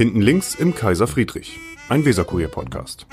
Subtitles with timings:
[0.00, 1.58] Hinten links im Kaiser Friedrich,
[1.90, 3.04] ein Weserkurier-Podcast.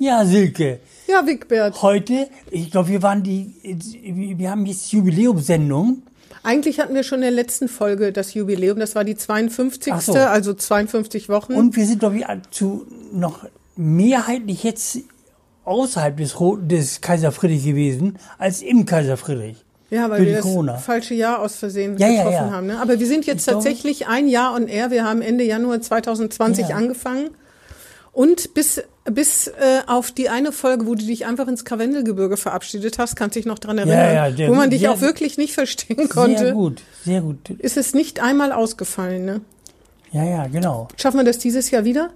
[0.00, 0.80] Ja, Silke.
[1.06, 1.80] Ja, Wigbert.
[1.80, 3.54] Heute, ich glaube, wir waren die,
[4.36, 6.02] wir haben jetzt Jubiläumssendung.
[6.42, 9.92] Eigentlich hatten wir schon in der letzten Folge das Jubiläum, das war die 52.
[9.92, 10.14] Ach so.
[10.14, 11.54] also 52 Wochen.
[11.54, 13.46] Und wir sind, glaube ich, zu noch
[13.76, 14.98] mehrheitlich jetzt
[15.64, 19.65] außerhalb des, Ro- des Kaiser Friedrich gewesen, als im Kaiser Friedrich.
[19.90, 20.76] Ja, weil wir die das Corona.
[20.78, 22.50] falsche Jahr aus Versehen Ja, ja, getroffen ja.
[22.52, 22.66] haben.
[22.66, 22.80] Ne?
[22.80, 24.90] Aber wir sind jetzt Ich glaube- tatsächlich ein Jahr on air.
[24.90, 26.76] Wir haben Ende Januar 2020 Ja.
[26.76, 27.30] angefangen.
[28.12, 29.52] Und bis, bis äh,
[29.86, 33.46] auf die eine Folge, wo du dich einfach ins Karwendelgebirge verabschiedet hast, kannst du dich
[33.46, 36.52] noch dran erinnern, ja, der- wo man dich der- auch wirklich nicht verstehen konnte, Sehr
[36.52, 37.50] gut, sehr gut.
[37.50, 39.24] ist es nicht einmal ausgefallen.
[39.26, 39.40] Ne?
[40.12, 40.88] Ja, ja, genau.
[40.96, 42.08] Schaffen wir das dieses Jahr wieder?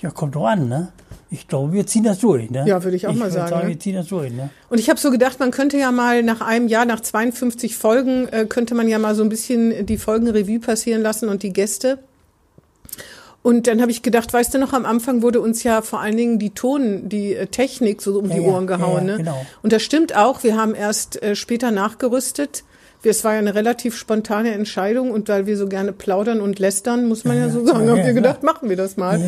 [0.00, 0.88] Ja, kommt doch an, ne?
[1.30, 2.64] Ich glaube, wir ziehen das durch, ne?
[2.66, 3.68] Ja, würde ich auch mal würd sagen, ne?
[3.68, 4.48] Wir ziehen das durch, ne?
[4.70, 8.28] Und ich habe so gedacht, man könnte ja mal nach einem Jahr, nach 52 Folgen,
[8.28, 11.98] äh, könnte man ja mal so ein bisschen die Folgenrevue passieren lassen und die Gäste.
[13.42, 16.16] Und dann habe ich gedacht, weißt du noch, am Anfang wurde uns ja vor allen
[16.16, 19.06] Dingen die Ton, die äh, Technik so um Ja, die ja, Ohren gehauen.
[19.06, 19.16] ja, ja, ne?
[19.18, 19.46] genau.
[19.62, 20.42] Und das stimmt auch.
[20.42, 22.64] Wir haben erst äh, später nachgerüstet.
[23.04, 27.06] Es war ja eine relativ spontane Entscheidung und weil wir so gerne plaudern und lästern,
[27.06, 29.20] muss man ja, so sagen, ja, haben ja, wir gedacht, machen wir das mal.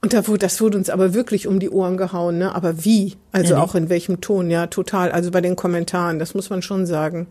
[0.00, 2.54] Und da wurde, das wurde uns aber wirklich um die Ohren gehauen, ne?
[2.54, 3.16] Aber wie?
[3.32, 4.48] Also Ja, auch in welchem Ton?
[4.50, 5.10] Ja, total.
[5.10, 7.26] Also bei den Kommentaren, das muss man schon sagen.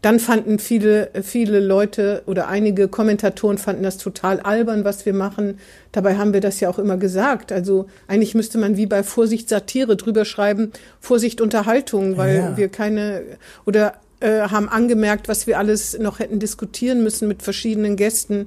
[0.00, 5.58] Dann fanden viele, viele Leute oder einige Kommentatoren fanden das total albern, was wir machen.
[5.92, 7.52] Dabei haben wir das ja auch immer gesagt.
[7.52, 12.56] Also eigentlich müsste man wie bei Vorsicht Satire drüber schreiben, Vorsicht Unterhaltung, weil Ja.
[12.56, 13.22] wir keine
[13.64, 18.46] oder äh, haben angemerkt, was wir alles noch hätten diskutieren müssen mit verschiedenen Gästen.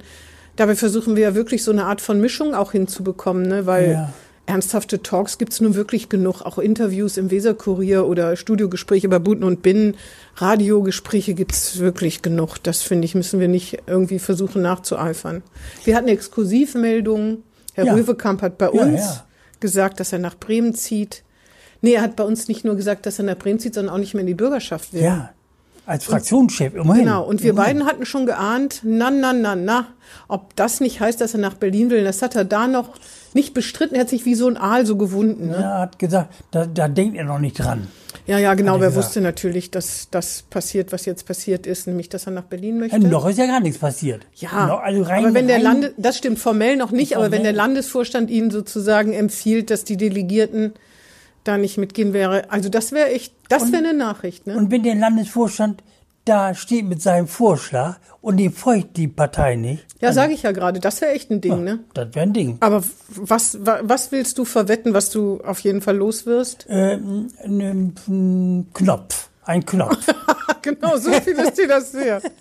[0.56, 3.66] Dabei versuchen wir ja wirklich so eine Art von Mischung auch hinzubekommen, ne?
[3.66, 4.14] weil Ja.
[4.46, 9.62] ernsthafte Talks gibt's nun wirklich genug, auch Interviews im Weserkurier oder Studiogespräche bei Buten und
[9.64, 9.96] Binnen,
[10.38, 12.58] Radiogespräche gibt's wirklich genug.
[12.64, 15.42] Das finde ich, müssen wir nicht irgendwie versuchen nachzueifern.
[15.84, 17.44] Wir hatten Exklusivmeldungen.
[17.74, 17.94] Herr Ja.
[17.94, 19.26] Röwekamp hat bei Ja, uns ja.
[19.60, 21.24] gesagt, dass er nach Bremen zieht.
[21.82, 24.00] Nee, er hat bei uns nicht nur gesagt, dass er nach Bremen zieht, sondern auch
[24.00, 25.02] nicht mehr in die Bürgerschaft will.
[25.04, 25.34] Ja.
[25.86, 27.06] Als Fraktionschef, immerhin.
[27.06, 27.80] Genau, und wir immerhin.
[27.80, 29.88] beiden hatten schon geahnt, na, na, na, na,
[30.28, 32.04] ob das nicht heißt, dass er nach Berlin will.
[32.04, 32.90] Das hat er da noch
[33.34, 33.96] nicht bestritten.
[33.96, 35.50] Er hat sich wie so ein Aal so gewunden.
[35.50, 35.58] Ne?
[35.58, 37.88] Er hat gesagt, da, da denkt er noch nicht dran.
[38.28, 38.76] Ja, ja, genau.
[38.76, 39.06] Er Wer gesagt.
[39.06, 42.98] wusste natürlich, dass das passiert, was jetzt passiert ist, nämlich, dass er nach Berlin möchte.
[42.98, 44.26] Ja, noch ist ja gar nichts passiert.
[44.36, 47.44] Ja, noch, also rein, aber wenn der Lande, das stimmt formell noch nicht, aber wenn
[47.44, 47.56] der Formell.
[47.56, 50.74] Landesvorstand ihnen sozusagen empfiehlt, dass die Delegierten
[51.46, 54.58] da nicht mitgehen wäre, also das wäre echt, das wäre eine Nachricht, ne?
[54.58, 55.82] Und wenn der Landesvorstand
[56.26, 60.52] da steht mit seinem Vorschlag und die folgt die Partei nicht, Ja, sage ich ja
[60.54, 61.82] gerade, das wäre echt ein Ding, ne?
[61.94, 62.58] das wäre ein Ding.
[62.62, 66.66] Aber was, wa- was willst du verwetten, was du auf jeden Fall los wirst?
[66.68, 69.30] Ähm, ein, ein Knopf.
[69.44, 69.98] Ein Knopf.
[70.64, 72.24] genau, so viel ist dir das wert.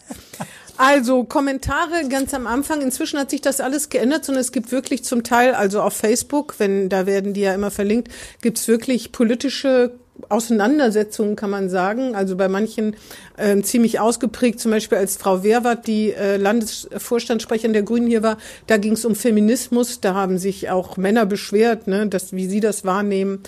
[0.76, 2.82] Also Kommentare ganz am Anfang.
[2.82, 6.56] Inzwischen hat sich das alles geändert, sondern es gibt wirklich zum Teil, also auf Facebook,
[6.58, 8.08] wenn da werden die ja immer verlinkt,
[8.42, 9.92] gibt's wirklich politische
[10.28, 12.14] Auseinandersetzungen, kann man sagen.
[12.14, 12.96] Also bei manchen
[13.38, 18.38] ähm, ziemlich ausgeprägt, zum Beispiel als Frau Wehrwart, die äh, Landesvorstandssprecherin der Grünen hier war,
[18.66, 20.00] da ging es um Feminismus.
[20.00, 23.42] Da haben sich auch Männer beschwert, ne, dass, wie sie das wahrnehmen.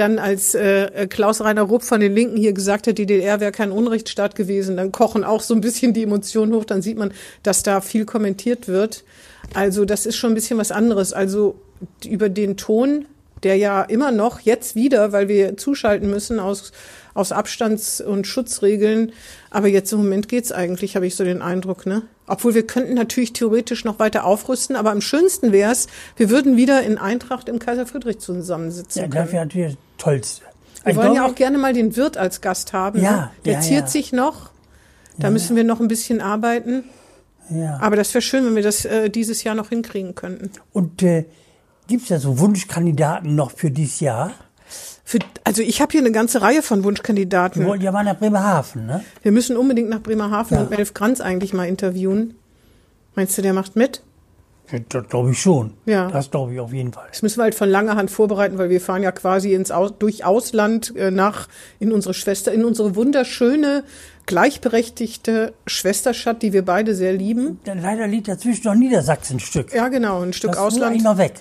[0.00, 3.70] Dann als äh, Klaus-Rainer Rupp von den Linken hier gesagt hat, die DDR wäre kein
[3.70, 6.64] Unrechtsstaat gewesen, dann kochen auch so ein bisschen die Emotionen hoch.
[6.64, 7.12] Dann sieht man,
[7.42, 9.04] dass da viel kommentiert wird.
[9.52, 11.12] Also das ist schon ein bisschen was anderes.
[11.12, 11.60] Also
[12.02, 13.04] über den Ton,
[13.42, 16.72] der ja immer noch jetzt wieder, weil wir zuschalten müssen aus,
[17.14, 19.12] aus Abstands- und Schutzregeln.
[19.50, 22.02] Aber jetzt im Moment geht's eigentlich, habe ich so den Eindruck, ne?
[22.26, 26.56] Obwohl wir könnten natürlich theoretisch noch weiter aufrüsten, aber am schönsten wäre es, wir würden
[26.56, 29.24] wieder in Eintracht im Kaiser Friedrich zusammensitzen Ja, können.
[29.24, 30.42] das wäre natürlich das Tollste.
[30.84, 33.00] Wir Ich wollen ja glaube, auch gerne mal den Wirt als Gast haben.
[33.02, 33.30] Ja, ne?
[33.44, 33.86] Der ja, ziert ja.
[33.88, 34.50] sich noch.
[35.18, 36.84] Da müssen wir noch ein bisschen arbeiten.
[37.50, 37.78] Ja.
[37.80, 40.50] Aber das wäre schön, wenn wir das äh, dieses Jahr noch hinkriegen könnten.
[40.72, 41.26] Und äh,
[41.88, 44.32] gibt es da so Wunschkandidaten noch für dieses Jahr?
[45.10, 47.66] Für, also ich habe hier eine ganze Reihe von Wir Wunschkandidaten.
[47.66, 49.02] wollten ja mal nach Bremerhaven, ne?
[49.24, 50.62] Wir müssen unbedingt nach Bremerhaven Ja.
[50.62, 52.36] und Melf Kranz eigentlich mal interviewen.
[53.16, 54.02] Meinst du, der macht mit?
[54.70, 55.72] Ja, Das glaube ich schon.
[55.84, 56.06] Ja.
[56.12, 57.08] Das glaube ich auf jeden Fall.
[57.10, 59.94] Das müssen wir halt von langer Hand vorbereiten, weil wir fahren ja quasi ins Aus,
[59.98, 61.48] durch Ausland äh, nach
[61.80, 63.82] in unsere Schwester, in unsere wunderschöne,
[64.26, 67.58] gleichberechtigte Schwesterstadt, die wir beide sehr lieben.
[67.64, 69.74] Leider liegt dazwischen noch Niedersachsen ein Stück.
[69.74, 70.92] Ja, genau, ein Stück das muss Ausland.
[70.92, 71.34] eigentlich noch weg.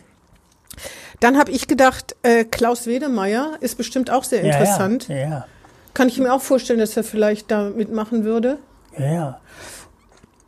[1.19, 5.07] Dann habe ich gedacht, äh, Klaus Wedemeyer ist bestimmt auch sehr interessant.
[5.09, 5.45] Ja, ja.
[5.93, 8.57] Kann ich mir auch vorstellen, dass er vielleicht da mitmachen würde.
[8.97, 9.41] ja, ja.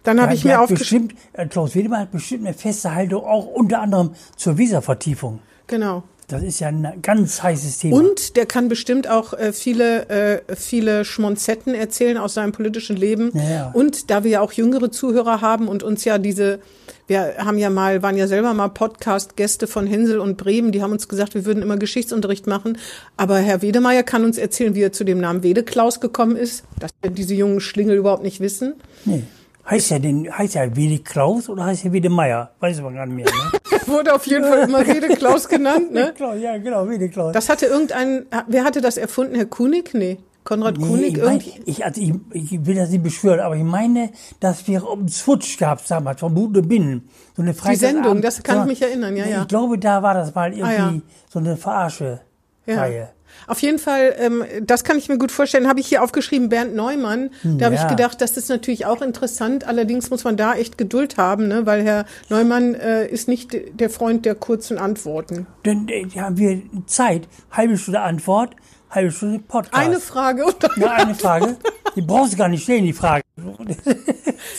[0.04, 1.14] Dann habe Ja, ich mir aufgeschrieben.
[1.34, 5.42] äh, Klaus Wedemann hat bestimmt eine feste Haltung auch unter anderem zur Visa-Vertiefung.
[5.68, 6.02] Genau.
[6.32, 7.98] Das ist ja ein ganz heißes Thema.
[7.98, 13.32] Und der kann bestimmt auch äh, viele, äh, viele Schmonzetten erzählen aus seinem politischen Leben.
[13.34, 13.72] Ja, ja.
[13.74, 16.60] Und da wir ja auch jüngere Zuhörer haben und uns ja diese,
[17.08, 20.94] wir haben ja mal, waren ja selber mal Podcast-Gäste von Hänsel und Bremen, die haben
[20.94, 22.78] uns gesagt, wir würden immer Geschichtsunterricht machen.
[23.18, 26.92] Aber Herr Wedemeyer kann uns erzählen, wie er zu dem Namen Wedeklaus gekommen ist, dass
[27.02, 28.76] wir diese jungen Schlingel überhaupt nicht wissen.
[29.04, 29.24] nee.
[29.70, 32.52] Heißt ja den, heißt ja Wede Klaus oder heißt ja Wede Meier?
[32.60, 33.80] Weiß man gar nicht mehr, ne?
[33.88, 36.14] Wurde auf jeden Fall immer Wedeklaus genannt, ne?
[36.16, 37.34] Klaus, ja, genau, Wede Klaus.
[37.34, 39.36] Das hatte irgendein, wer hatte das erfunden?
[39.36, 39.94] Herr Kunig?
[39.94, 40.18] Nee.
[40.44, 41.18] Konrad Nee, Kunig?
[41.18, 44.10] ich, mein, ich, also ich, ich will das nicht beschwören, aber ich meine,
[44.40, 47.08] dass wir um Switch gab damals von Bude Binnen.
[47.36, 49.42] So eine Freitagabend- Sendung, das kann ich mich erinnern, ja, ja.
[49.44, 50.94] Ich glaube, da war das mal irgendwie Ah, ja.
[51.30, 53.10] so eine Verarsche-Reihe.
[53.48, 56.76] Auf jeden Fall, ähm, das kann ich mir gut vorstellen, habe ich hier aufgeschrieben, Bernd
[56.76, 57.32] Neumann.
[57.44, 57.84] Da habe ja.
[57.84, 59.66] ich gedacht, das ist natürlich auch interessant.
[59.66, 61.66] Allerdings muss man da echt Geduld haben, ne?
[61.66, 65.48] weil Herr Neumann äh, ist nicht der Freund der kurzen Antworten.
[65.64, 68.56] Dann äh, haben wir Zeit, halbe Stunde Antwort,
[68.90, 69.76] halbe Stunde Podcast.
[69.76, 71.58] Eine Frage und dann, ja, eine Frage.
[71.96, 73.24] Die brauchst du gar nicht stellen, die Frage.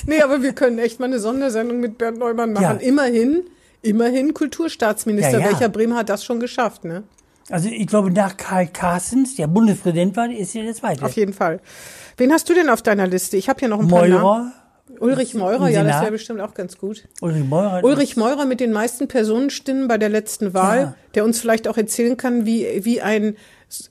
[0.07, 2.79] Nee, aber wir können echt mal eine Sondersendung mit Bernd Neumann machen.
[2.81, 2.87] Ja.
[2.87, 3.43] Immerhin,
[3.83, 5.39] immerhin Kulturstaatsminister.
[5.39, 5.51] Ja, ja.
[5.51, 7.05] Welcher Bremer hat das schon geschafft, ne?
[7.53, 11.05] Also ich glaube, nach Karl Carstens, der Bundespräsident war, ist ja der zweite.
[11.05, 11.61] Auf jeden Fall.
[12.17, 13.37] Wen hast du denn auf deiner Liste?
[13.37, 14.23] Ich habe hier noch ein paar Namen.
[14.23, 14.53] Meurer,
[15.01, 17.05] Ulrich Meurer, ja, das wäre bestimmt auch ganz gut.
[17.21, 17.83] Ulrich Meurer.
[17.85, 20.95] Ulrich Meurer mit den meisten Personenstimmen bei der letzten Wahl, Ja.
[21.15, 23.37] der uns vielleicht auch erzählen kann, wie, wie ein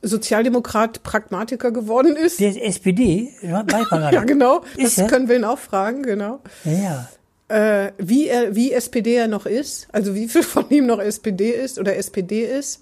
[0.01, 2.39] Sozialdemokrat Pragmatiker geworden ist.
[2.39, 3.65] Der ist SPD, ja,
[4.11, 4.61] ja, genau.
[4.77, 5.07] Ist Das er?
[5.07, 6.39] können wir ihn auch fragen, genau.
[6.65, 7.07] Ja,
[7.49, 7.85] ja.
[7.87, 11.49] Äh, wie er, wie SPD er noch ist, also wie viel von ihm noch SPD
[11.51, 12.81] ist oder SPD ist.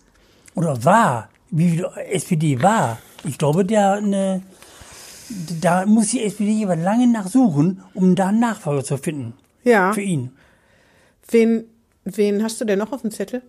[0.56, 2.98] Oder war, wie viel SPD war.
[3.24, 4.42] Ich glaube, der eine,
[5.62, 9.34] da muss die SPD aber lange nachsuchen, um da einen Nachfolger zu finden.
[9.64, 9.94] Ja.
[9.94, 10.32] Für ihn.
[11.30, 11.66] Wen,
[12.06, 13.42] wen hast du denn noch auf dem Zettel?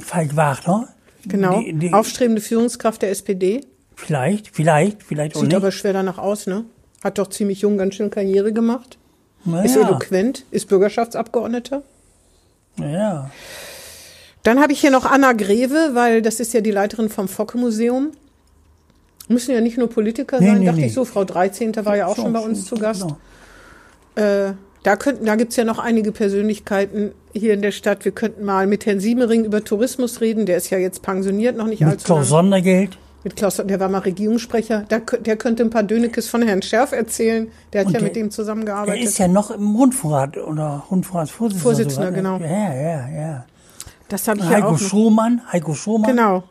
[0.00, 0.88] Falk Wagner.
[1.26, 1.60] Genau.
[1.60, 3.60] Die, die, Aufstrebende Führungskraft der SPD.
[3.94, 5.56] vielleicht, vielleicht, vielleicht auch Sieht nicht.
[5.56, 6.64] aber schwer danach aus, ne?
[7.04, 8.98] Hat doch ziemlich jung ganz schön Karriere gemacht.
[9.44, 11.82] Na Ist eloquent, ist Bürgerschaftsabgeordneter.
[12.78, 13.30] ja.
[14.42, 18.10] Dann habe ich hier noch Anna Greve, weil das ist ja die Leiterin vom Focke-Museum.
[19.28, 20.86] Müssen ja nicht nur Politiker Nee, sein, nee, dachte nee.
[20.86, 21.04] ich so.
[21.04, 21.74] Frau 13.
[21.84, 23.02] war ja auch schon bei uns zu Gast.
[23.02, 23.16] Genau.
[24.16, 24.52] Äh,
[24.82, 28.04] da könnten, da gibt's ja noch einige Persönlichkeiten hier in der Stadt.
[28.04, 30.44] Wir könnten mal mit Herrn Siemering über Tourismus reden.
[30.44, 32.26] Der ist ja jetzt pensioniert, noch nicht Mit allzu Klaus lang.
[32.26, 32.98] Sondergeld.
[33.22, 34.84] Mit Klaus, der war mal Regierungssprecher.
[34.90, 37.46] Kö- der könnte ein paar Dönekes von Herrn Scherf erzählen.
[37.72, 39.04] Der hat Und ja der- mit dem Er zusammengearbeitet.
[39.04, 41.62] ist ja noch im Rundfunkrat oder Rundfunkratsvorsitzender.
[41.62, 42.38] Vorsitzender, sogar.
[42.38, 42.38] genau.
[42.44, 43.44] Ja, ja, ja.
[44.12, 44.72] Das habe ich ja Heiko auch.
[44.72, 44.78] noch.
[44.78, 46.10] Schumann, Heiko Schumann.
[46.10, 46.44] Genau.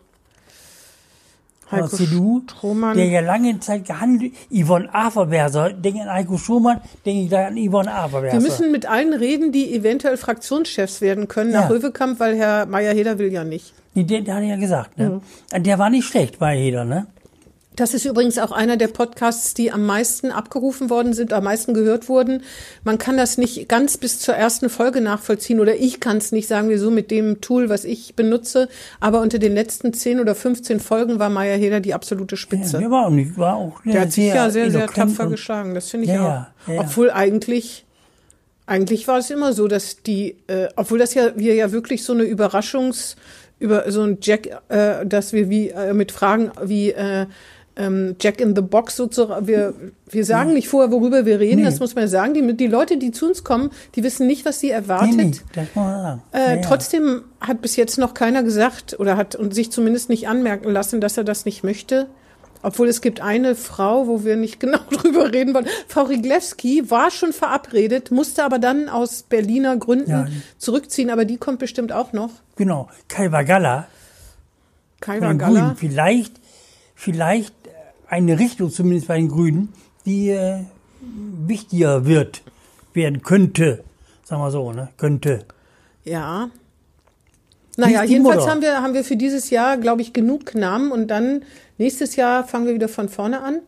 [1.72, 2.98] Heiko CDU, Strohmann.
[2.98, 7.56] der ja lange Zeit gehandelt, Yvonne Averberser, denke an Heiko Schumann, denke ich da an
[7.56, 8.34] Yvonne Averberser.
[8.38, 11.76] Wir müssen mit allen reden, die eventuell Fraktionschefs werden können nach Ja.
[11.76, 13.74] Röwekamp, weil Herr Meier-Heder will ja nicht.
[13.94, 15.22] Nee, der, der hat ja gesagt, ne?
[15.54, 15.64] Mhm.
[15.64, 17.08] Der war nicht schlecht bei jeder, ne?
[17.82, 21.74] Das ist übrigens auch einer der Podcasts, die am meisten abgerufen worden sind, am meisten
[21.74, 22.44] gehört wurden.
[22.84, 26.48] Man kann das nicht ganz bis zur ersten Folge nachvollziehen oder ich kann es nicht,
[26.48, 28.70] sagen wir so, mit dem Tool, was ich benutze.
[29.00, 32.78] Aber unter den letzten 10 oder 15 Folgen war Meier Heder die absolute Ja, Spitze.
[32.78, 35.74] der war auch nicht, war auch Der hat sich ja sehr, sehr tapfer geschlagen.
[35.74, 36.28] Das finde ich Ja, auch.
[36.28, 36.82] ja, ja, ja.
[36.82, 37.84] Obwohl eigentlich,
[38.68, 42.14] eigentlich war es immer so, dass die, äh, obwohl das ja, wir ja wirklich so
[42.14, 43.16] eine Überraschungs,
[43.58, 47.26] über so ein Jack, äh, dass wir wie äh, mit Fragen wie äh,
[47.78, 49.74] ähm, Jack in the Box sozusagen, wir,
[50.10, 51.66] wir sagen nicht vorher, worüber wir reden, Nee.
[51.66, 52.34] das muss man sagen.
[52.34, 55.16] Die, die Leute, die zu uns kommen, die wissen nicht, was sie erwartet.
[55.16, 56.22] Nee, nee, das muss man sagen.
[56.34, 56.62] Äh, Ja.
[56.62, 61.00] Trotzdem hat bis jetzt noch keiner gesagt oder hat und sich zumindest nicht anmerken lassen,
[61.02, 62.08] dass er das nicht möchte.
[62.64, 65.66] Obwohl es gibt eine Frau, wo wir nicht genau drüber reden wollen.
[65.88, 70.28] Frau Riglewski war schon verabredet, musste aber dann aus Berliner Gründen Ja.
[70.60, 72.30] zurückziehen, aber die kommt bestimmt auch noch.
[72.58, 72.90] Genau.
[73.08, 73.88] Kai Vagalla
[75.00, 75.60] Kai bei den Galla.
[75.62, 75.76] Grünen.
[75.78, 76.34] Vielleicht,
[76.94, 77.56] vielleicht
[78.12, 79.70] eine Richtung zumindest bei den Grünen,
[80.06, 80.60] die äh,
[81.48, 82.44] wichtiger wird,
[82.94, 83.84] werden könnte.
[84.24, 84.90] Sagen wir so, ne?
[84.98, 85.46] Könnte.
[86.04, 86.50] Ja.
[87.78, 91.44] Naja, jedenfalls haben wir, haben wir für dieses Jahr, glaube ich, genug Namen und dann
[91.78, 93.60] nächstes Jahr fangen wir wieder von vorne an.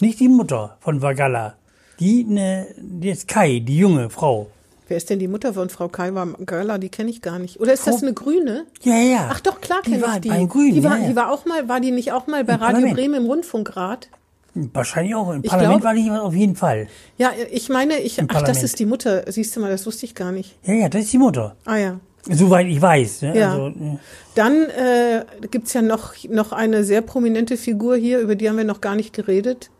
[0.00, 1.56] Nicht die Mutter von Vagalla.
[1.98, 4.50] Die, ne, die Kai, die junge Frau.
[4.86, 6.12] Wer ist denn die Mutter von Frau Kai
[6.44, 6.78] Galla?
[6.78, 7.58] Die kenne ich gar nicht.
[7.58, 8.66] Oder ist das eine Grüne?
[8.82, 9.28] Ja, ja.
[9.30, 10.28] Ach doch, klar Die kenne ich die.
[10.28, 11.08] bei Grünen, die, war, ja, ja.
[11.08, 12.94] die war auch mal, war die nicht auch mal bei Im Radio Parlament.
[12.96, 14.08] Bremen im Rundfunkrat?
[14.54, 15.32] Wahrscheinlich auch.
[15.32, 16.86] Im Ich Parlament glaub- war die auf jeden Fall.
[17.18, 18.62] Ja, ich meine, ich, ach, das Parlament.
[18.64, 19.24] ist die Mutter.
[19.32, 20.54] Siehst du mal, das wusste ich gar nicht.
[20.64, 21.56] Ja, ja, das ist die Mutter.
[21.64, 22.00] Ah ja.
[22.30, 23.22] Soweit ich weiß.
[23.22, 23.38] Ne?
[23.38, 23.52] Ja.
[23.52, 23.98] Also, äh,
[24.34, 28.64] Dann äh, gibt's ja noch, noch eine sehr prominente Figur hier, über die haben wir
[28.64, 29.70] noch gar nicht geredet.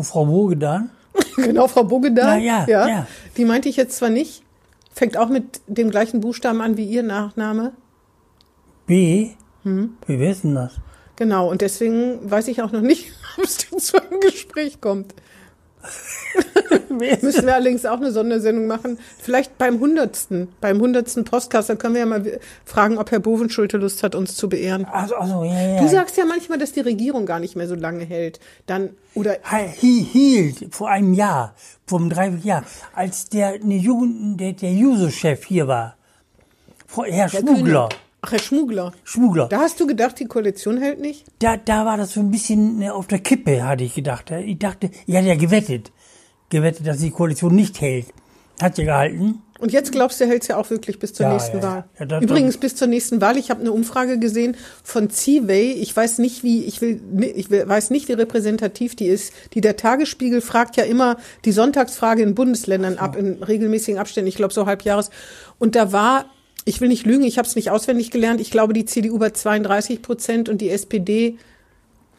[0.00, 0.86] Frau Woge da?
[1.36, 2.40] genau, Frau Bogedal.
[2.40, 3.06] Ja, ja, ja.
[3.36, 4.42] Die meinte ich jetzt zwar nicht.
[4.92, 7.72] Fängt auch mit dem gleichen Buchstaben an wie ihr Nachname.
[8.86, 9.30] B?
[9.64, 10.76] Wie wissen denn das?
[11.16, 15.14] Genau, und deswegen weiß ich auch noch nicht, ob es zu einem Gespräch kommt.
[16.88, 18.98] Müssen wir allerdings auch eine Sondersendung machen.
[19.18, 23.76] Vielleicht beim hundertsten, beim hundertsten Podcast, da können wir ja mal fragen, ob Herr Bovenschulte
[23.76, 24.84] Lust hat, uns zu beehren.
[24.86, 25.80] Also, also, ja, ja.
[25.82, 28.40] Du sagst ja manchmal, dass die Regierung gar nicht mehr so lange hält.
[28.66, 29.36] Dann, oder,
[29.80, 31.54] He- hielt vor einem Jahr,
[31.86, 32.64] vor einem Dreivierteljahr,
[32.94, 35.96] als der, eine Jugend, der, der Juso-Chef hier war.
[37.04, 37.88] Herr Schmugler.
[38.26, 38.92] Ach, Herr Schmugler.
[39.04, 39.48] Schmugler.
[39.48, 41.24] Da hast du gedacht, die Koalition hält nicht?
[41.38, 44.30] Da, da war das so ein bisschen äh, auf der Kippe, hatte ich gedacht.
[44.44, 45.92] Ich dachte, ich hatte ja gewettet.
[46.50, 48.06] Gewettet, dass die Koalition nicht hält.
[48.60, 49.42] Hat ja gehalten.
[49.58, 51.62] Und jetzt glaubst du, er hält ja auch wirklich bis zur Ja, nächsten ja.
[51.62, 51.84] Wahl.
[51.98, 53.36] Ja, das- Übrigens bis zur nächsten Wahl.
[53.36, 55.72] Ich habe eine Umfrage gesehen von Seaway.
[55.72, 57.00] Ich weiß nicht, wie ich will,
[57.36, 59.32] ich will, weiß nicht, wie repräsentativ die ist.
[59.54, 64.28] Die der Tagesspiegel fragt ja immer die Sonntagsfrage in Bundesländern ab in regelmäßigen Abständen.
[64.28, 65.10] Ich glaube so halbjahres.
[65.58, 66.26] Und da war,
[66.66, 68.40] ich will nicht lügen, ich habe es nicht auswendig gelernt.
[68.40, 71.38] Ich glaube die CDU bei 32 Prozent und die SPD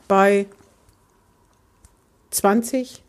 [0.08, 0.46] bei
[2.32, 3.04] 20.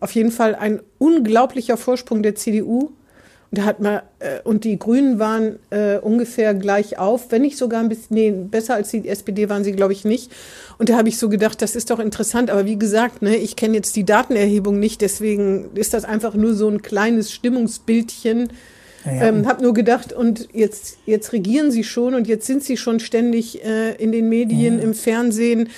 [0.00, 2.90] Auf jeden Fall ein unglaublicher Vorsprung der CDU.
[3.52, 7.56] Und da hat man, äh, und die Grünen waren äh, ungefähr gleich auf, wenn nicht
[7.56, 10.32] sogar ein bisschen, nee, besser als die SPD waren sie, glaube ich, nicht.
[10.78, 12.50] Und da habe ich so gedacht, das ist doch interessant.
[12.50, 16.54] Aber wie gesagt, ne, ich kenne jetzt die Datenerhebung nicht, deswegen ist das einfach nur
[16.54, 18.50] so ein kleines Stimmungsbildchen.
[19.04, 22.76] Ja, Ähm, hab nur gedacht, und jetzt, jetzt regieren sie schon und jetzt sind sie
[22.76, 25.68] schon ständig äh, in den Medien, im Fernsehen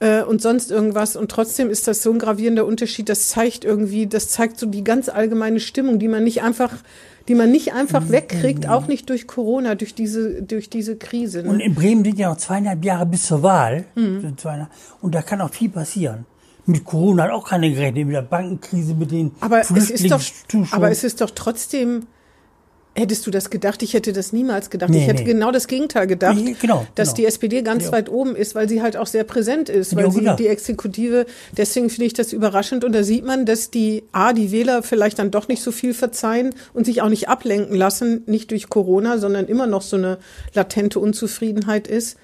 [0.00, 1.16] äh, und sonst irgendwas.
[1.16, 3.08] Und trotzdem ist das so ein gravierender Unterschied.
[3.08, 6.72] Das zeigt irgendwie, das zeigt so die ganz allgemeine Stimmung, die man nicht einfach,
[7.26, 11.42] die man nicht einfach wegkriegt, auch nicht durch Corona, durch diese, durch diese Krise.
[11.42, 11.64] Und Ne?
[11.64, 13.84] in Bremen sind ja noch zweieinhalb Jahre bis zur Wahl.
[13.96, 14.36] Mhm.
[15.00, 16.26] Und da kann auch viel passieren.
[16.64, 20.22] Mit Corona hat auch keine gerechnet, mit der Bankenkrise, mit den Aber es ist doch,
[20.70, 22.06] aber es ist doch trotzdem,
[22.98, 23.82] hättest du das gedacht?
[23.82, 24.90] Ich hätte das niemals gedacht.
[24.90, 25.32] Nee, ich hätte nee.
[25.32, 27.16] genau das Gegenteil gedacht, Nee, genau, dass genau.
[27.16, 27.92] die SPD ganz Ja.
[27.92, 31.26] weit oben ist, weil sie halt auch sehr präsent ist, weil auch sie die Exekutive,
[31.56, 35.18] deswegen finde ich das überraschend und da sieht man, dass die A, die Wähler vielleicht
[35.18, 39.18] dann doch nicht so viel verzeihen und sich auch nicht ablenken lassen, nicht durch Corona,
[39.18, 40.18] sondern immer noch so eine
[40.54, 42.16] latente Unzufriedenheit ist.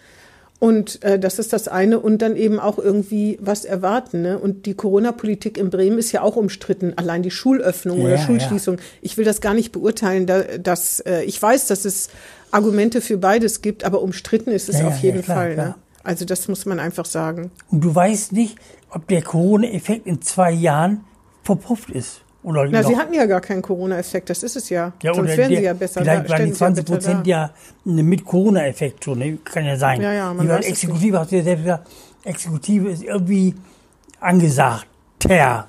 [0.65, 2.01] Und äh, das ist das eine.
[2.01, 4.23] Und dann eben auch irgendwie was erwarten.
[4.23, 4.39] Ne?
[4.39, 6.95] Und die Corona-Politik in Bremen ist ja auch umstritten.
[6.97, 8.79] Allein die Schulöffnung Ja, oder ja, Schulschließung.
[9.03, 10.25] Ich will das gar nicht beurteilen.
[10.25, 12.09] Da, dass, äh, ich weiß, dass es
[12.51, 15.57] Argumente für beides gibt, aber umstritten ist es Ja, auf ja, jeden ja, klar, Fall.
[15.57, 15.75] Ne?
[16.03, 17.51] Also das muss man einfach sagen.
[17.71, 18.57] Und du weißt nicht,
[18.89, 21.05] ob der Corona-Effekt in zwei Jahren
[21.43, 22.23] verpufft ist.
[22.45, 22.89] Oder Na, noch.
[22.89, 24.93] sie hatten ja gar keinen Corona-Effekt, das ist es ja.
[25.03, 26.29] ja, Sonst wären der, sie ja besser Vielleicht da.
[26.31, 27.51] waren die ständen sie 20 besser Prozent ja
[27.85, 29.19] ne, mit Corona-Effekt schon.
[29.19, 29.39] Ne?
[29.43, 30.03] Kann ja sein.
[30.03, 31.89] Ja, ja, man Die waren Exekutive, hast du ja selbst gesagt,
[32.25, 33.55] Exekutive ist irgendwie
[34.21, 34.87] angesagt.
[35.27, 35.67] Ja.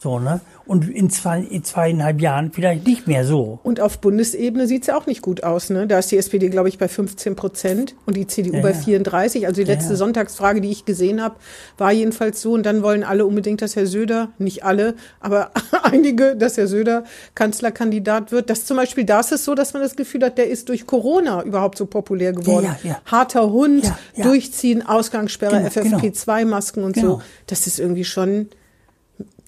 [0.00, 0.40] So, ne?
[0.68, 3.58] Und in, zwei, in zweieinhalb Jahren vielleicht nicht mehr so.
[3.62, 5.70] Und auf Bundesebene sieht's ja auch nicht gut aus.
[5.70, 5.86] Ne?
[5.86, 8.76] Da ist die SPD, glaube ich, bei 15 Prozent und die CDU Ja, bei ja.
[8.76, 9.46] 34.
[9.46, 9.96] Also die letzte ja.
[9.96, 11.36] Sonntagsfrage, die ich gesehen habe,
[11.78, 12.52] war jedenfalls so.
[12.52, 15.50] Und dann wollen alle unbedingt, dass Herr Söder, nicht alle, aber
[15.82, 18.50] einige, dass Herr Söder Kanzlerkandidat wird.
[18.50, 20.86] Das zum Beispiel, da ist es so, dass man das Gefühl hat, der ist durch
[20.86, 22.76] Corona überhaupt so populär geworden.
[22.84, 23.00] Ja, ja.
[23.06, 23.90] Harter Hund.
[24.22, 27.16] Durchziehen, Ausgangssperre, Genau, FFP2-Masken und Genau.
[27.16, 27.22] so.
[27.46, 28.48] Das ist irgendwie schon,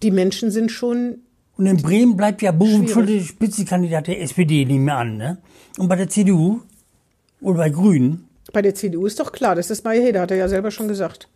[0.03, 1.19] die Menschen sind schon
[1.57, 5.17] Und in Bremen bleibt ja Bovenschulte Spitzenkandidat der SPD, nehmen wir an.
[5.17, 5.39] Ne?
[5.79, 6.61] Und bei der CDU
[7.41, 10.49] oder bei Grünen Bei der CDU ist doch klar, das ist Mayeda, hat er ja
[10.49, 11.29] selber schon gesagt.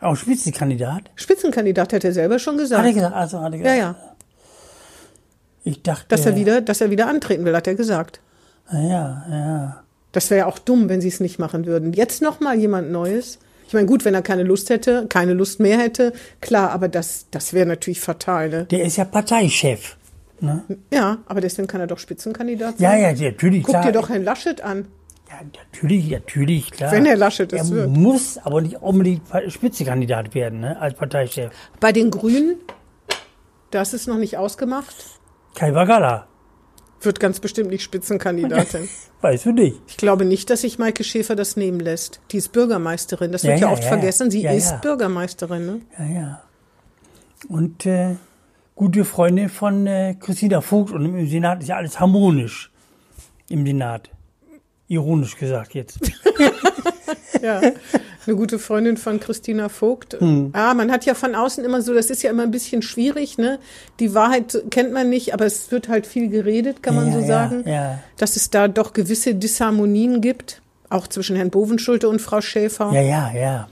[0.00, 1.10] auch Spitzenkandidat.
[1.16, 2.94] Spitzenkandidat hat er selber schon Hat er gesagt.
[2.94, 3.78] gesagt, also hat er Ja, gesagt.
[4.00, 4.14] ja.
[5.64, 8.20] Ich dachte, Dass er wieder, dass er wieder antreten will, hat er gesagt.
[8.72, 9.82] Ja, ja.
[10.10, 11.92] Das wäre ja auch dumm, wenn sie es nicht machen würden.
[11.92, 13.38] Jetzt noch mal jemand Neues.
[13.72, 16.12] Ich meine, gut, wenn er keine Lust hätte, keine Lust mehr hätte,
[16.42, 18.64] klar, aber das, das wäre natürlich fatal, ne?
[18.66, 19.96] Der ist ja Parteichef.
[20.40, 20.62] Ne?
[20.92, 23.16] Ja, aber deswegen kann er doch Spitzenkandidat Ja, sein.
[23.16, 23.62] ja, natürlich.
[23.62, 23.86] Guck klar.
[23.86, 24.88] dir doch Herrn Laschet an.
[25.30, 25.36] Ja,
[25.72, 26.92] natürlich, natürlich, klar.
[26.92, 27.88] Wenn Herr Laschet es er wird.
[27.88, 31.50] muss aber nicht unbedingt Spitzenkandidat werden, ne, als Parteichef.
[31.80, 32.56] Bei den Grünen,
[33.70, 34.94] das ist noch nicht ausgemacht,
[35.54, 36.26] Kai Bagala,
[37.04, 38.88] wird ganz bestimmt nicht Spitzenkandidatin.
[39.20, 39.80] weißt du nicht.
[39.86, 42.20] Ich glaube nicht, dass sich Maike Schäfer das nehmen lässt.
[42.30, 43.32] Die ist Bürgermeisterin.
[43.32, 44.30] Das wird Ja, ja, ja, oft ja, vergessen.
[44.30, 44.76] Sie ja, ist ja.
[44.78, 45.66] Bürgermeisterin.
[45.66, 45.80] Ne?
[45.98, 46.42] Ja, ja.
[47.48, 48.16] Und äh,
[48.74, 52.70] gute Freundin von äh, Christina Vogt und im Senat ist ja alles harmonisch.
[53.48, 54.10] Im Senat.
[54.88, 55.98] Ironisch gesagt jetzt.
[57.42, 57.60] Ja,
[58.26, 60.20] eine gute Freundin von Christina Vogt.
[60.20, 60.50] Hm.
[60.52, 63.38] Ah, man hat ja von außen immer so, das ist ja immer ein bisschen schwierig,
[63.38, 63.58] ne?
[64.00, 67.20] Die Wahrheit kennt man nicht, aber es wird halt viel geredet, kann man ja, so
[67.20, 67.64] ja, sagen.
[67.66, 72.92] Ja, Dass es da doch gewisse Disharmonien gibt, auch zwischen Herrn Bovenschulte und Frau Schäfer.
[72.92, 73.68] ja, ja, ja.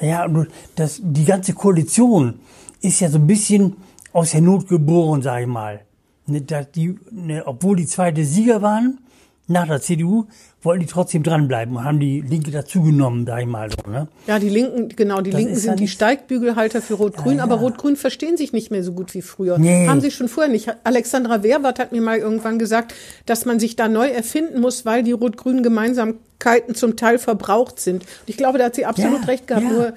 [0.00, 0.28] Ja,
[0.74, 2.40] das, die ganze Koalition
[2.82, 3.76] ist ja so ein bisschen
[4.12, 5.80] aus der Not geboren, sag ich mal.
[6.26, 8.98] Ne, dass die, ne, obwohl die zweite Sieger waren,
[9.48, 10.26] nach der CDU
[10.62, 13.88] wollten die trotzdem dranbleiben und haben die Linke dazugenommen, sag ich mal so.
[13.88, 14.08] Ne?
[14.26, 17.54] Ja, die Linken, genau, die Das Linken ja sind die Steigbügelhalter für Rot-Grün, Ja, aber
[17.56, 17.60] ja.
[17.60, 19.58] Rot-Grün verstehen sich nicht mehr so gut wie früher.
[19.58, 19.86] Nee.
[19.86, 20.74] Haben sie schon vorher nicht.
[20.82, 22.94] Alexandra Wehrwart hat mir mal irgendwann gesagt,
[23.26, 28.02] dass man sich da neu erfinden muss, weil die Rot-Grünen Gemeinsamkeiten zum Teil verbraucht sind.
[28.02, 29.64] Und ich glaube, da hat sie absolut Ja, recht gehabt.
[29.70, 29.92] Nur,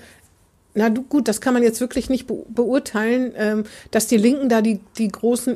[0.76, 4.50] na du, gut, das kann man jetzt wirklich nicht be beurteilen, ähm, dass die Linken
[4.50, 5.56] da die, die großen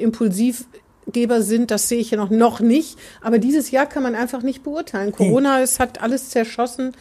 [1.06, 2.98] Impulsivgeber sind, das sehe ich ja noch, noch nicht.
[3.22, 5.12] Aber dieses Jahr kann man einfach nicht beurteilen.
[5.12, 6.94] Corona, es hat alles zerschossen.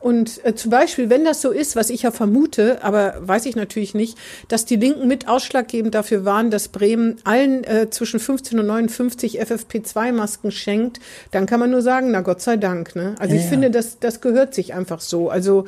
[0.00, 3.56] Und äh, zum Beispiel, wenn das so ist, was ich ja vermute, aber weiß ich
[3.56, 4.18] natürlich nicht,
[4.48, 9.40] dass die Linken mit ausschlaggebend dafür waren, dass Bremen allen äh, zwischen 15 und 59
[9.40, 12.94] FFP2-Masken schenkt, dann kann man nur sagen, na Gott sei Dank.
[12.94, 13.14] Ne?
[13.18, 13.50] Also Ja, ich ja.
[13.50, 15.30] finde, das, das gehört sich einfach so.
[15.30, 15.64] Also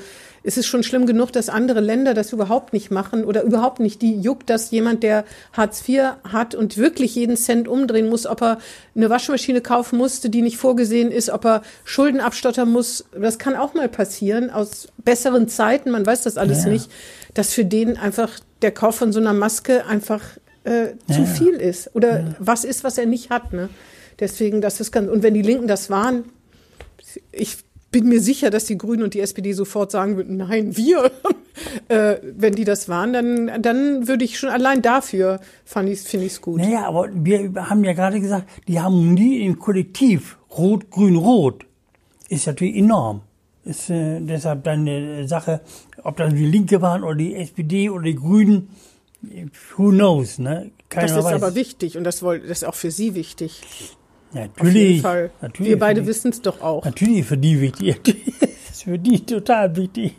[0.47, 4.01] es ist schon schlimm genug, dass andere Länder das überhaupt nicht machen oder überhaupt nicht.
[4.01, 8.43] Die juckt, dass jemand, der Hartz IV hat und wirklich jeden Cent umdrehen muss, ob
[8.43, 8.59] er
[8.95, 13.05] eine Waschmaschine kaufen musste, die nicht vorgesehen ist, ob er Schulden abstottern muss.
[13.21, 15.91] Das kann auch mal passieren aus besseren Zeiten.
[15.91, 16.71] Man weiß das alles Ja.
[16.71, 16.91] nicht,
[17.35, 18.31] dass für den einfach
[18.63, 20.23] der Kauf von so einer Maske einfach
[20.65, 21.25] äh, zu Ja.
[21.27, 23.53] viel ist oder was ist, was er nicht hat.
[23.53, 23.69] Ne?
[24.21, 25.11] Deswegen, das ist ganz.
[25.11, 26.25] Und wenn die Linken das waren,
[27.33, 27.59] ich
[28.01, 31.11] bin mir sicher, dass die Grünen und die SPD sofort sagen würden, nein, wir.
[31.89, 36.27] äh, wenn die das waren, dann, dann würde ich schon allein dafür fand ich, finde
[36.27, 36.61] ich es gut.
[36.61, 41.65] Naja, aber wir haben ja gerade gesagt, die Harmonie im Kollektiv, Rot, Grün, Rot,
[42.29, 43.23] ist natürlich enorm.
[43.65, 45.63] Ist äh, deshalb dann eine Sache,
[46.03, 48.69] ob das die Linke waren oder die SPD oder die Grünen,
[49.75, 50.71] who knows, ne?
[50.91, 51.43] Keiner Das ist weiß.
[51.43, 53.63] aber wichtig und das, das ist auch für Sie wichtig.
[54.37, 55.03] Natürlich.
[55.03, 56.85] Natürlich Wir beide wissen es doch auch.
[56.85, 58.01] Natürlich für die wichtig.
[58.71, 60.15] ist für die total wichtig.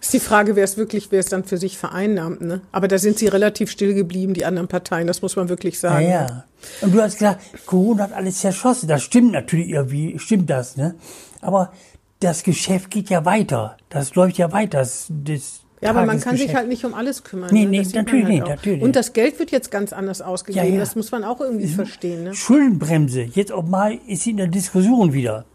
[0.00, 2.40] Ist die Frage, wer es wirklich, wer es dann für sich vereinnahmt.
[2.40, 2.60] Ne?
[2.72, 5.06] Aber da sind sie relativ still geblieben, die anderen Parteien.
[5.06, 6.08] Das muss man wirklich Ja, sagen.
[6.08, 6.44] ja.
[6.80, 8.88] Und du hast gesagt, Corona hat alles zerschossen.
[8.88, 10.94] Das stimmt natürlich irgendwie, stimmt das, ne?
[11.40, 11.72] Aber
[12.20, 13.76] das Geschäft geht ja weiter.
[13.88, 14.78] Das läuft ja weiter.
[14.78, 17.48] Das, das Ja, aber man kann sich halt nicht um alles kümmern.
[17.52, 17.70] Nee, ne?
[17.70, 18.82] nee, natürlich halt nicht, natürlich.
[18.82, 20.66] Und das Geld wird jetzt ganz anders ausgegeben.
[20.66, 20.78] Ja, ja.
[20.78, 22.24] Das muss man auch irgendwie verstehen.
[22.24, 22.34] Ne?
[22.34, 23.22] Schuldenbremse.
[23.22, 25.46] Jetzt auch mal ist sie in der Diskussion wieder.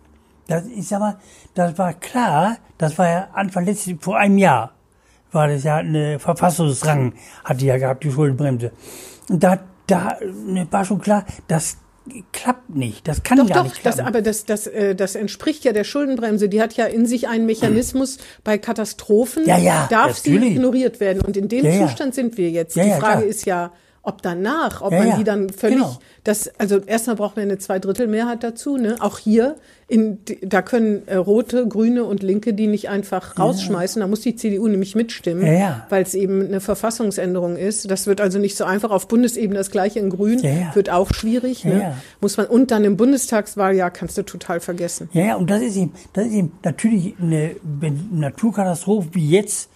[0.47, 1.19] Das ist aber,
[1.53, 4.73] das war klar, das war ja Anfang letztes, vor einem Jahr,
[5.31, 8.71] war das ja eine Verfassungsrang, hat die ja gehabt, die Schuldenbremse.
[9.29, 10.17] Und da, da
[10.71, 11.77] war schon klar, das
[12.31, 14.07] klappt nicht, das kann Doch, gar doch, nicht das, klappen.
[14.07, 16.49] aber das, das, äh, das entspricht ja der Schuldenbremse.
[16.49, 19.45] Die hat ja in sich einen Mechanismus bei Katastrophen.
[19.47, 21.21] Ja, ja, darf sie ignoriert werden.
[21.21, 21.87] Und in dem Ja.
[21.87, 22.75] Zustand sind wir jetzt.
[22.75, 23.23] Die Frage klar.
[23.23, 23.71] ist ja,
[24.03, 25.97] ob danach, ob man die dann völlig, genau.
[26.25, 28.95] Das, also erstmal braucht man eine Zweidrittelmehrheit dazu, ne?
[28.99, 29.55] Auch hier,
[29.87, 33.99] in, da können äh, Rote, Grüne und Linke die nicht einfach rausschmeißen.
[33.99, 35.87] Da muss die CDU nämlich mitstimmen, Ja, ja.
[35.89, 37.89] weil es eben eine Verfassungsänderung ist.
[37.91, 40.75] Das wird also nicht so einfach auf Bundesebene das gleiche in Grün, Ja, ja.
[40.75, 41.79] wird auch schwierig, Ja, ne?
[41.81, 41.97] ja.
[42.21, 45.07] Muss man, und dann im Bundestagswahljahr kannst du total vergessen.
[45.13, 49.69] Ja, ja, und das ist eben, das ist eben natürlich eine, wenn Naturkatastrophen wie jetzt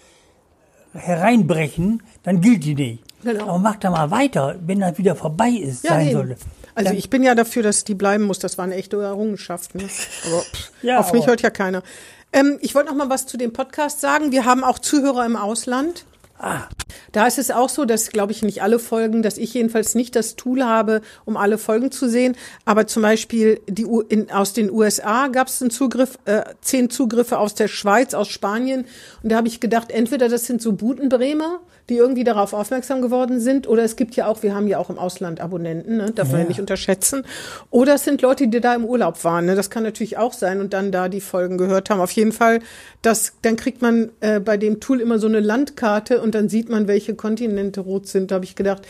[0.94, 3.04] hereinbrechen, dann gilt die nicht.
[3.24, 3.44] Genau.
[3.50, 6.18] Aber mach da mal weiter, wenn das wieder vorbei ist, sein eben.
[6.18, 6.36] sollte.
[6.76, 8.40] Also ich bin ja dafür, dass die bleiben muss.
[8.40, 9.76] Das war eine echte Errungenschaft.
[9.76, 9.84] Ne?
[10.26, 11.84] Aber pff, Ja, auf mich aber- hört ja keiner.
[12.32, 14.32] Ähm, ich wollte noch mal was zu dem Podcast sagen.
[14.32, 16.06] Wir haben auch Zuhörer im Ausland.
[16.42, 16.70] Ah,
[17.12, 20.16] Da ist es auch so, dass, glaube ich, nicht alle Folgen, dass ich jedenfalls nicht
[20.16, 22.36] das Tool habe, um alle Folgen zu sehen.
[22.64, 26.90] Aber zum Beispiel die, U- in, aus den USA gab es einen Zugriff, äh, zehn
[26.90, 28.86] Zugriffe aus der Schweiz, aus Spanien.
[29.22, 33.40] Und da habe ich gedacht, entweder das sind so Butenbremer, die irgendwie darauf aufmerksam geworden
[33.40, 36.12] sind, oder es gibt ja auch, wir haben ja auch im Ausland Abonnenten, ne?
[36.12, 36.50] darf man ja Ja.
[36.50, 37.24] nicht unterschätzen.
[37.72, 39.46] Oder es sind Leute, die da im Urlaub waren.
[39.46, 39.56] Ne?
[39.56, 42.00] Das kann natürlich auch sein und dann da die Folgen gehört haben.
[42.00, 42.60] Auf jeden Fall,
[43.02, 46.70] das, dann kriegt man äh, bei dem Tool immer so eine Landkarte und dann sieht
[46.70, 48.32] man, welche Kontinente rot sind.
[48.32, 48.88] Da habe ich gedacht,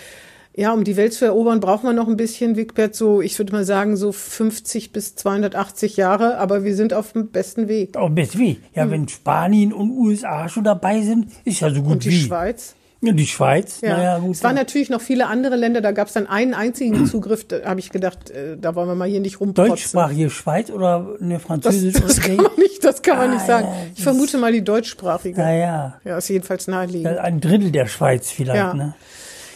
[0.55, 3.53] ja, um die Welt zu erobern, braucht man noch ein bisschen, Wigbert, so, ich würde
[3.53, 7.95] mal sagen, so 50 bis 280 Jahre, aber wir sind auf dem besten Weg.
[7.95, 8.59] auch bis wie?
[8.75, 11.91] Ja, wenn Spanien und USA schon dabei sind, ist ja so gut Hm.
[11.93, 12.19] Und die wie.
[12.19, 12.75] Schweiz.
[13.01, 14.35] Ja, die Schweiz, Ja, naja, gut.
[14.35, 17.63] es waren natürlich noch viele andere Länder, da gab es dann einen einzigen Zugriff, da
[17.63, 19.69] habe ich gedacht, äh, da wollen wir mal hier nicht rumprotzen.
[19.69, 23.33] Deutschsprachige Schweiz oder eine Das, französische das kann oder man nicht, das kann man Ah,
[23.35, 23.67] nicht sagen.
[23.67, 25.39] ja, Ich vermute mal die deutschsprachige.
[25.39, 27.17] Naja, Ja, ist jedenfalls naheliegend.
[27.19, 28.73] ein Drittel der Schweiz vielleicht, Ja.
[28.73, 28.95] ne?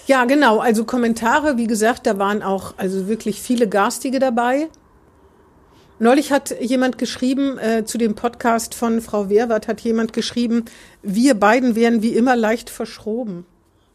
[0.05, 0.59] Ja, genau.
[0.59, 4.67] Also Kommentare, wie gesagt, da waren auch also wirklich viele garstige dabei.
[6.03, 10.65] Neulich hat jemand geschrieben, äh, zu dem Podcast von Frau Wehrwart hat jemand geschrieben,
[11.01, 13.45] wir beiden wären wie immer leicht verschroben.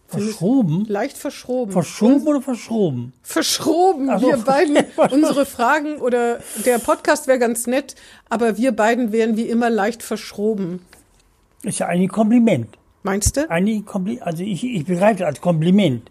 [0.07, 0.87] Verschoben?
[0.88, 1.71] Leicht verschroben.
[1.71, 3.12] Verschoben oder verschoben?
[3.23, 4.09] verschroben.
[4.09, 4.79] Ach so, wir beiden,
[5.11, 7.94] unsere Fragen oder der Podcast wäre ganz nett,
[8.31, 10.81] aber wir beiden wären wie immer leicht verschroben.
[11.62, 12.79] Ist ja ein Kompliment.
[13.03, 13.51] Meinst du?
[13.51, 16.11] Eigentlich Kompli also ich, ich begreife als Kompliment.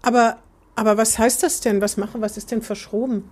[0.00, 0.36] Aber,
[0.76, 1.80] aber was heißt das denn?
[1.80, 3.24] Was machen, was ist denn verschroben?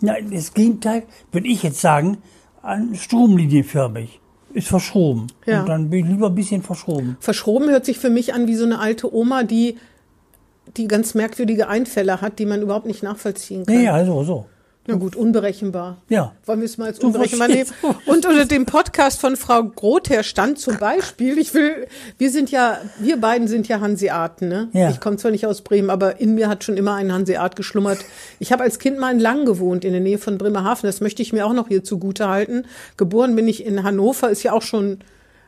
[0.00, 2.18] Nein, das Gegenteil würde ich jetzt sagen,
[2.62, 4.20] an stromlinienförmig.
[4.52, 5.28] Ist verschoben.
[5.46, 5.60] Ja.
[5.60, 7.16] Und dann bin ich lieber ein bisschen verschoben.
[7.20, 9.76] Verschroben hört sich für mich an wie so eine alte Oma, die,
[10.76, 13.76] die ganz merkwürdige Einfälle hat, die man überhaupt nicht nachvollziehen kann.
[13.76, 14.46] Ja, ja, so, so.
[14.90, 15.98] Na gut, unberechenbar.
[16.08, 16.32] Ja.
[16.46, 17.70] Wollen wir es mal als unberechenbar nehmen?
[18.06, 21.86] Und unter dem Podcast von Frau Grother stand zum Beispiel, ich will,
[22.18, 24.68] wir sind ja, wir beiden sind ja Hanseaten, ne?
[24.72, 24.90] Ja.
[24.90, 27.98] Ich komme zwar nicht aus Bremen, aber in mir hat schon immer ein Hanseat geschlummert.
[28.38, 30.88] Ich habe als Kind mal in Lang gewohnt, in der Nähe von Bremerhaven.
[30.88, 32.64] Das möchte ich mir auch noch hier zugute halten.
[32.96, 34.98] Geboren bin ich in Hannover, ist ja auch schon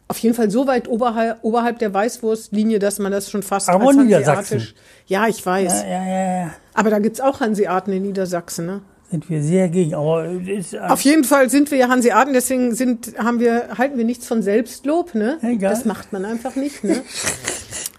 [0.08, 3.88] auf jeden Fall so weit oberhalb, oberhalb der Weißwurstlinie, dass man das schon fast Aber
[3.88, 4.68] als Niedersachsen.
[5.06, 5.82] Ja, ich weiß.
[5.82, 6.50] Ja, ja, ja, ja.
[6.74, 8.82] Aber da gibt's auch Hanseaten in Niedersachsen, ne?
[9.12, 9.92] Sind wir sehr gegen.
[9.92, 14.06] Aber ist, Auf jeden Fall sind wir ja Hanseaten, deswegen sind, haben wir, halten wir
[14.06, 15.36] nichts von Selbstlob, ne?
[15.42, 15.70] Egal.
[15.70, 17.02] Das macht man einfach nicht, ne?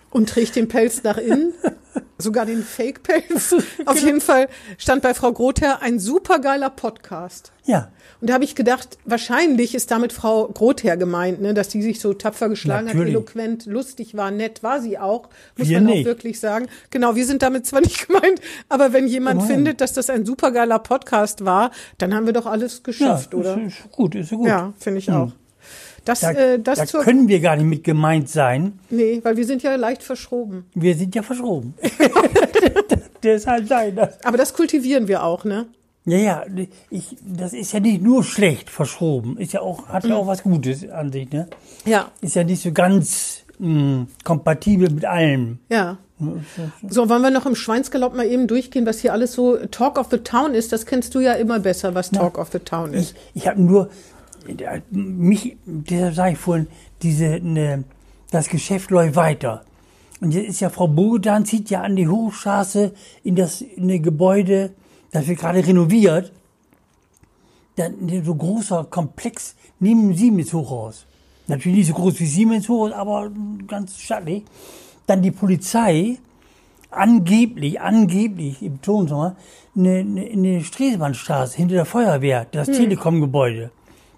[0.10, 1.54] Und trägt den Pelz nach innen.
[2.24, 3.54] Sogar den Fake-Pelz.
[3.86, 7.52] Auf jeden Fall stand bei Frau Grother ein supergeiler Podcast.
[7.66, 7.90] ja.
[8.22, 12.00] Und da habe ich gedacht, wahrscheinlich ist damit Frau Grother gemeint, ne, dass die sich
[12.00, 13.14] so tapfer geschlagen hat, Natürlich.
[13.16, 16.06] eloquent, lustig war, nett war sie auch, muss Wir man auch nicht.
[16.06, 16.68] wirklich sagen.
[16.90, 19.56] Genau, wir sind damit zwar nicht gemeint, aber wenn jemand Immerhin.
[19.58, 23.58] findet, dass das ein supergeiler Podcast war, dann haben wir doch alles Ja, geschafft, oder?
[23.58, 24.48] Ist, ist gut, ist gut.
[24.48, 25.34] Ja, finde ich auch.
[26.06, 28.80] Das, Da, äh, das da zur, können wir gar nicht mit gemeint sein.
[28.90, 30.66] nee, weil wir sind ja leicht verschroben.
[30.76, 31.74] Wir sind ja verschoben.
[33.24, 33.98] Deshalb sein.
[34.24, 35.68] Aber das kultivieren wir auch, ne?
[36.06, 36.46] Ja, ja,
[36.90, 39.38] ich, das ist ja nicht nur schlecht verschoben.
[39.38, 40.10] Ist ja auch, hat Mhm.
[40.10, 41.48] ja auch was Gutes an sich, ne?
[41.86, 45.60] Ja, Ist ja nicht so ganz mh, kompatibel mit allem.
[45.70, 45.98] ja.
[46.88, 50.08] So, wollen wir noch im Schweinsgalopp mal eben durchgehen, was hier alles so Talk of
[50.10, 50.72] the Town ist?
[50.72, 53.14] Das kennst du ja immer besser, was Talk of the Town ist.
[53.34, 53.90] Ich, ich habe nur,
[54.92, 56.68] mich, deshalb sage ich vorhin,
[57.02, 57.84] diese, ne,
[58.32, 59.64] das Geschäft läuft weiter.
[60.22, 64.02] Und jetzt ist ja Frau Bogedan, zieht ja an die Hochstraße in das in ein
[64.02, 64.72] Gebäude,
[65.12, 66.32] das wird gerade renoviert.
[67.76, 71.06] Dann so großer Komplex neben Siemens Hochhaus.
[71.48, 73.32] Natürlich nicht so groß wie Siemens Hochhaus, aber
[73.68, 74.44] ganz stattlich.
[75.08, 76.18] Dann die Polizei,
[76.90, 79.36] angeblich, angeblich, im Ton eine,
[79.76, 83.72] eine, in der Stresemannstraße hinter der Feuerwehr, das Telekom-Gebäude.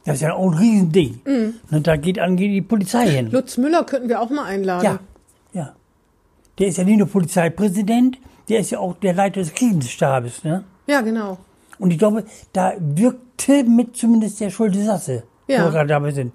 [0.06, 1.20] Das ist ja auch ein Riesending.
[1.72, 3.32] Und da geht angeblich die Polizei hin.
[3.32, 4.84] Lutz Müller könnten wir auch mal einladen.
[4.86, 5.00] Ja,
[5.54, 5.74] ja.
[6.60, 10.44] Der ist ja nicht nur Polizeipräsident, der ist ja auch der Leiter des Krisenstabes.
[10.44, 10.64] Ne?
[10.88, 11.40] Ja, genau.
[11.80, 15.62] Und ich glaube, da wirkte mit zumindest der Schulte Sasse, Ja.
[15.62, 16.32] wo wir gerade dabei sind.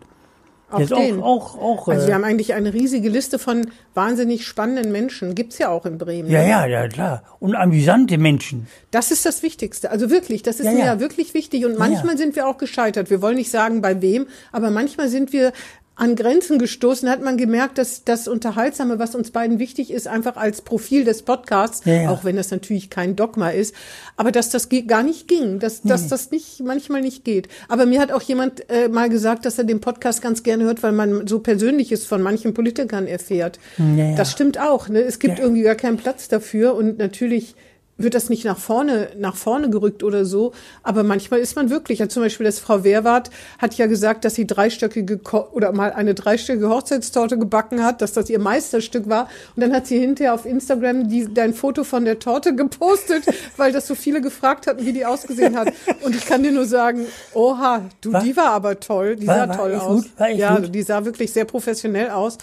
[0.70, 1.20] Auch den.
[1.20, 5.34] auch, auch, auch Also äh, wir haben eigentlich eine riesige Liste von wahnsinnig spannenden Menschen.
[5.34, 6.30] Gibt's ja auch in Bremen.
[6.30, 6.48] ja, ne?
[6.48, 7.22] ja, ja, klar.
[7.40, 8.66] Und amüsante Menschen.
[8.90, 9.90] Das ist das Wichtigste.
[9.90, 10.86] Also wirklich, das ist Ja, mir ja.
[10.86, 11.64] ja wirklich wichtig.
[11.64, 12.18] Und manchmal ja.
[12.18, 13.10] sind wir auch gescheitert.
[13.10, 15.52] Wir wollen nicht sagen, bei wem, aber manchmal sind wir
[16.00, 20.38] an Grenzen gestoßen, hat man gemerkt, dass das Unterhaltsame, was uns beiden wichtig ist, einfach
[20.38, 22.10] als Profil des Podcasts, Ja, ja.
[22.10, 23.74] auch wenn das natürlich kein Dogma ist,
[24.16, 27.48] aber dass das gar nicht ging, dass, dass das nicht manchmal nicht geht.
[27.68, 30.82] Aber mir hat auch jemand äh, mal gesagt, dass er den Podcast ganz gerne hört,
[30.82, 33.58] weil man so Persönliches von manchen Politikern erfährt.
[33.76, 34.14] Ja.
[34.14, 34.88] Das stimmt auch.
[34.88, 35.00] Ne?
[35.02, 37.54] Es gibt irgendwie gar keinen Platz dafür und natürlich
[38.02, 40.52] wird das nicht nach vorne, nach vorne gerückt oder so.
[40.82, 44.34] Aber manchmal ist man wirklich, ja, zum Beispiel das Frau Wehrwart hat ja gesagt, dass
[44.34, 45.20] sie dreistöckige
[45.52, 49.28] oder mal eine dreistöckige Hochzeitstorte gebacken hat, dass das ihr Meisterstück war.
[49.56, 53.24] Und dann hat sie hinterher auf Instagram die, dein Foto von der Torte gepostet,
[53.56, 55.72] weil das so viele gefragt hatten, wie die ausgesehen hat.
[56.02, 59.36] Und ich kann dir nur sagen, oha, du, War- die war aber toll, die war-
[59.36, 60.02] sah war toll aus.
[60.02, 60.10] gut?
[60.36, 60.74] Ja, gut?
[60.74, 62.38] die sah wirklich sehr professionell aus.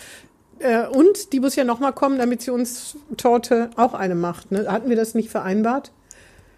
[0.59, 4.51] Äh, und die muss ja noch mal kommen, damit sie uns Torte auch eine macht.
[4.51, 4.65] Ne?
[4.67, 5.91] Hatten wir das nicht vereinbart?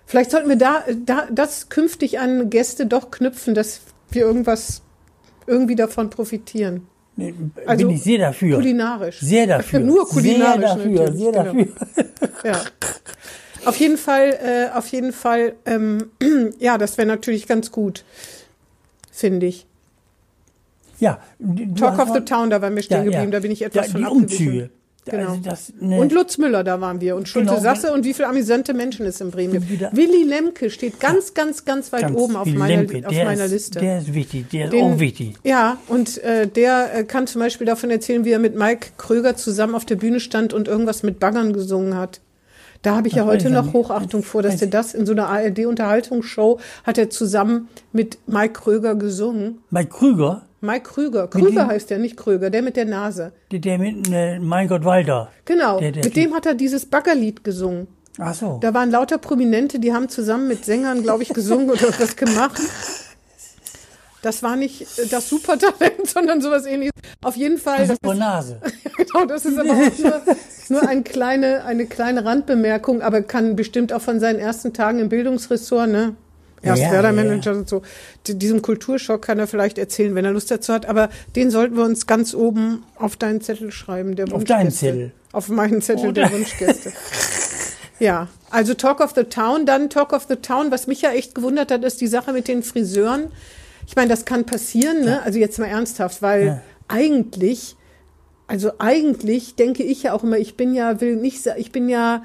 [0.06, 4.82] Vielleicht sollten wir da, da das künftig an Gäste doch knüpfen, dass wir irgendwas
[5.46, 6.88] irgendwie davon profitieren.
[7.16, 7.34] Nee,
[7.66, 8.56] Also bin ich sehr dafür.
[8.56, 9.20] Kulinarisch.
[9.20, 9.82] Sehr dafür.
[9.82, 11.44] Nur kulinarisch Sehr dafür, sehr genau.
[11.44, 11.68] dafür.
[12.44, 12.62] Ja.
[13.66, 16.12] Auf jeden Fall, äh, auf jeden Fall, ähm,
[16.60, 18.06] ja, das wäre natürlich ganz gut,
[19.12, 19.68] finde ich.
[21.00, 21.20] Ja.
[21.78, 24.02] Talk of the Town, da waren wir stehen geblieben, da bin ich etwas ja, von
[24.02, 24.08] die.
[24.08, 24.70] Umzüge.
[25.06, 25.30] Genau.
[25.30, 27.16] Also das, ne, Und Lutz Müller, da waren wir.
[27.16, 27.62] Und Schulte Genau.
[27.62, 29.96] Sasse und wie viele amüsante Menschen es in Bremen gibt.
[29.96, 33.52] Willy Lemke steht ganz, ganz, ganz weit ganz oben auf meiner, Lemke, auf meiner ist,
[33.52, 33.80] Liste.
[33.80, 35.36] Der ist wichtig, der ist Den- auch wichtig.
[35.44, 39.36] Ja, und äh, der äh, kann zum Beispiel davon erzählen, wie er mit Mike Kröger
[39.36, 42.20] zusammen auf der Bühne stand und irgendwas mit Baggern gesungen hat.
[42.82, 43.74] Da habe ich ja Das weiß heute noch.
[43.74, 48.96] Hochachtung vor, dass er das in so einer ARD-Unterhaltungsshow hat er zusammen mit Mike Kröger
[48.96, 49.60] gesungen.
[49.70, 51.28] Mike Krüger, Mike Krüger.
[51.28, 53.32] Krüger heißt der, nicht Kröger, der mit der Nase.
[53.52, 55.30] der, der mit äh, Mein Gott Walter.
[55.46, 57.88] Genau, Der- der mit dem hat er dieses Baggerlied gesungen.
[58.18, 58.58] Ach so.
[58.62, 62.60] Da waren lauter Prominente, die haben zusammen mit Sängern, glaube ich, gesungen oder was gemacht.
[64.22, 66.92] Das war nicht das Supertalent, sondern sowas ähnliches.
[67.24, 68.60] Auf jeden Fall, das Super Nase.
[68.98, 70.22] genau, das ist aber auch nur,
[70.82, 75.08] nur ein kleine, eine kleine Randbemerkung, aber kann bestimmt auch von seinen ersten Tagen im
[75.08, 76.16] Bildungsressort, ne?
[76.62, 77.52] Erst Ja, ja, Werder ja, ja.
[77.52, 77.82] Und so.
[78.28, 80.86] Diesem Kulturschock kann er vielleicht erzählen, wenn er Lust dazu hat.
[80.88, 84.16] Aber den sollten wir uns ganz oben auf deinen Zettel schreiben.
[84.16, 84.72] Der Auf deinen.
[84.72, 85.12] Zettel.
[85.32, 86.34] Auf meinen Zettel der Oder?
[86.34, 86.92] Wunschgäste.
[88.00, 90.72] Ja, also Talk of the Town, dann Talk of the Town.
[90.72, 93.28] Was mich ja echt gewundert hat, ist die Sache mit den Friseuren.
[93.88, 95.22] Ich meine, das kann passieren, ne?
[95.24, 97.76] Also jetzt mal ernsthaft, weil eigentlich,
[98.48, 102.24] also eigentlich denke ich ja auch immer, ich bin ja, will nicht, ich bin ja,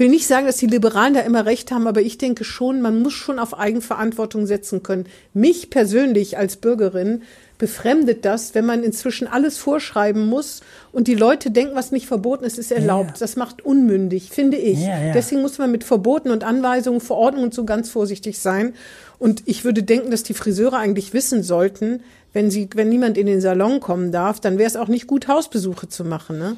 [0.00, 3.00] will nicht sagen, dass die Liberalen da immer recht haben, aber ich denke schon, man
[3.02, 5.06] muss schon auf Eigenverantwortung setzen können.
[5.34, 7.22] Mich persönlich als Bürgerin
[7.58, 12.44] befremdet das, wenn man inzwischen alles vorschreiben muss und die Leute denken, was nicht verboten
[12.44, 13.10] ist, ist erlaubt.
[13.10, 13.16] Ja.
[13.20, 14.80] Das macht unmündig, finde ich.
[14.80, 15.12] Ja, ja.
[15.12, 18.74] Deswegen muss man mit Verboten und Anweisungen, Verordnungen und so ganz vorsichtig sein.
[19.18, 23.26] Und ich würde denken, dass die Friseure eigentlich wissen sollten, wenn sie, wenn niemand in
[23.26, 26.56] den Salon kommen darf, dann wäre es auch nicht gut, Hausbesuche zu machen, ne?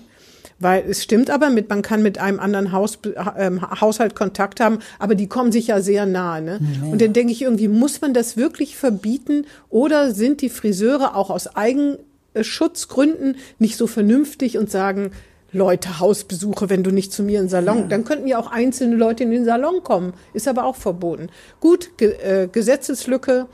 [0.59, 2.99] Weil es stimmt aber mit, man kann mit einem anderen Haus,
[3.37, 6.43] ähm, Haushalt Kontakt haben, aber die kommen sich ja sehr nahe.
[6.43, 6.61] Ne?
[6.91, 11.31] Und dann denke ich irgendwie, muss man das wirklich verbieten oder sind die Friseure auch
[11.31, 15.13] aus Eigenschutzgründen nicht so vernünftig und sagen,
[15.53, 18.97] Leute, Hausbesuche, wenn du nicht zu mir in den Salon, dann könnten ja auch einzelne
[18.97, 20.15] Leute in den Salon kommen.
[20.33, 21.29] Ist aber auch verboten.
[21.61, 23.47] Gut, Ge äh, Gesetzeslücke,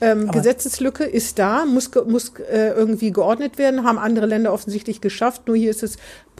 [0.00, 5.46] ähm, Gesetzeslücke ist da, muss, muss äh, irgendwie geordnet werden, haben andere Länder offensichtlich geschafft.
[5.46, 5.96] Nur hier ist es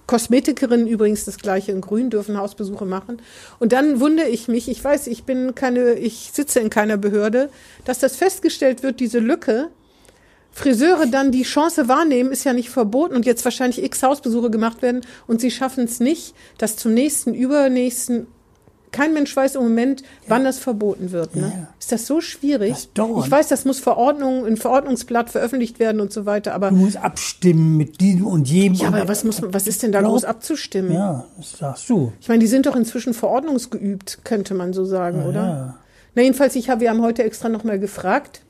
[0.09, 3.21] Kosmetikerinnen übrigens das gleiche in Grün dürfen Hausbesuche machen.
[3.59, 7.51] Und dann wundere ich mich, ich weiß, ich bin keine, ich sitze in keiner Behörde,
[7.85, 9.69] dass das festgestellt wird, diese Lücke,
[10.51, 14.81] Friseure dann die Chance wahrnehmen, ist ja nicht verboten und jetzt wahrscheinlich x Hausbesuche gemacht
[14.81, 18.27] werden und sie schaffen es nicht, dass zum nächsten, übernächsten,
[18.93, 21.37] kein Mensch weiß im Moment, wann das verboten wird.
[21.37, 21.53] Ne?
[21.55, 21.69] Ja.
[21.79, 22.71] Ist das so schwierig?
[22.73, 23.25] Das dauert.
[23.27, 26.97] Ich weiß, das muss Verordnung, ein Verordnungsblatt veröffentlicht werden und so weiter, aber Du musst
[26.97, 28.75] abstimmen mit diesem und jedem.
[28.75, 30.93] ja, aber was muss man, was ist denn da groß abzustimmen?
[30.93, 32.13] Ja, das sagst du.
[32.21, 35.41] Ich meine, die sind doch inzwischen verordnungsgeübt, könnte man so sagen, oder?
[35.43, 35.75] Ja.
[36.15, 38.43] Na, jedenfalls, ich habe, wir haben heute extra nochmal gefragt.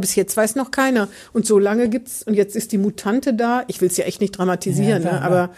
[0.00, 1.08] Bis jetzt weiß noch keiner.
[1.32, 3.62] Und so lange gibt's, und jetzt ist die Mutante da.
[3.68, 5.22] Ich will es ja echt nicht dramatisieren, Ja, ne?
[5.22, 5.50] aber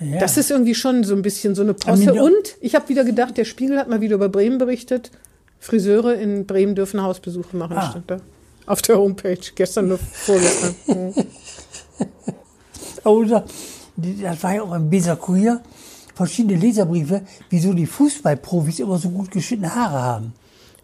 [0.00, 0.18] Ja.
[0.20, 2.14] das ist irgendwie schon so ein bisschen so eine Posse.
[2.22, 5.10] Und ich habe wieder gedacht, der Spiegel hat mal wieder über Bremen berichtet.
[5.58, 7.90] Friseure in Bremen dürfen Hausbesuche machen, Ah.
[7.90, 8.20] stand da.
[8.66, 10.74] Auf der Homepage, gestern nur vorgestern.
[10.86, 11.14] Mhm.
[13.04, 13.44] Oder,
[13.96, 15.60] die- das war ja auch im Weser Kurier,
[16.14, 20.32] verschiedene Leserbriefe, wieso die Fußballprofis immer so gut geschnittene Haare haben.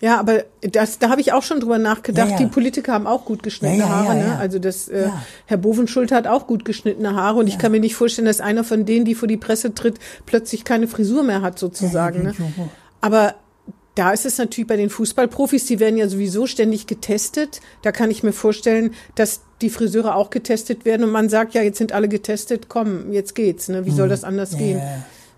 [0.05, 2.29] Ja, aber das, da habe ich auch schon drüber nachgedacht.
[2.29, 2.39] Ja, ja.
[2.39, 4.07] Die Politiker haben auch gut geschnittene Ja, ja, Haare.
[4.09, 4.27] ja, Ne?
[4.29, 4.37] ja.
[4.37, 5.23] Also das, äh, Ja.
[5.47, 8.65] Herr Bovenschulte hat auch gut geschnittene Haare und ich kann mir nicht vorstellen, dass einer
[8.65, 9.95] von denen, die vor die Presse tritt,
[10.27, 12.19] plötzlich keine Frisur mehr hat sozusagen.
[12.19, 12.35] Ja, ne?
[12.39, 12.69] ja, ja.
[13.01, 13.35] Aber
[13.95, 17.63] da ist es natürlich bei den Fußballprofis, die werden ja sowieso ständig getestet.
[17.81, 21.63] Da kann ich mir vorstellen, dass die Friseure auch getestet werden und man sagt, ja,
[21.63, 23.69] jetzt sind alle getestet, komm, jetzt geht's.
[23.69, 23.87] Ne?
[23.87, 24.83] Wie soll das anders gehen?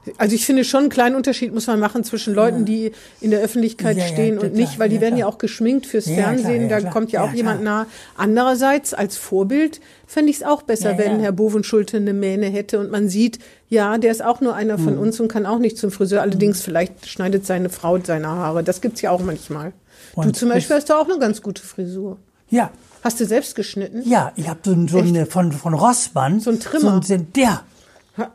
[0.06, 0.12] Hm.
[0.14, 0.18] Ja.
[0.18, 3.40] Also ich finde schon einen kleinen Unterschied muss man machen zwischen Leuten, die in der
[3.40, 5.28] Öffentlichkeit Ja, ja, stehen und klar, nicht, weil die ja, werden klar.
[5.28, 6.92] ja auch geschminkt fürs Ja, klar, Fernsehen, ja, da klar.
[6.92, 7.84] kommt ja auch Ja, jemand klar.
[7.84, 7.90] nah.
[8.16, 11.22] Andererseits als Vorbild fände ich es auch besser, Ja, wenn ja.
[11.22, 13.38] Herr Bovenschulte eine Mähne hätte und man sieht,
[13.68, 14.84] ja, der ist auch nur einer Hm.
[14.84, 16.22] von uns und kann auch nicht zum Friseur.
[16.22, 18.62] Allerdings vielleicht schneidet seine Frau seine Haare.
[18.62, 19.72] Das gibt's ja auch manchmal.
[20.14, 22.18] du Und zum Beispiel hast du auch eine ganz gute Frisur.
[22.48, 22.70] Ja,
[23.02, 24.02] Hast du selbst geschnitten?
[24.04, 26.40] ja, ich habe so, so eine von, von Rossmann.
[26.40, 27.00] So ein Trimmer.
[27.04, 27.62] So ein, der.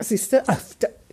[0.00, 0.42] Siehst du?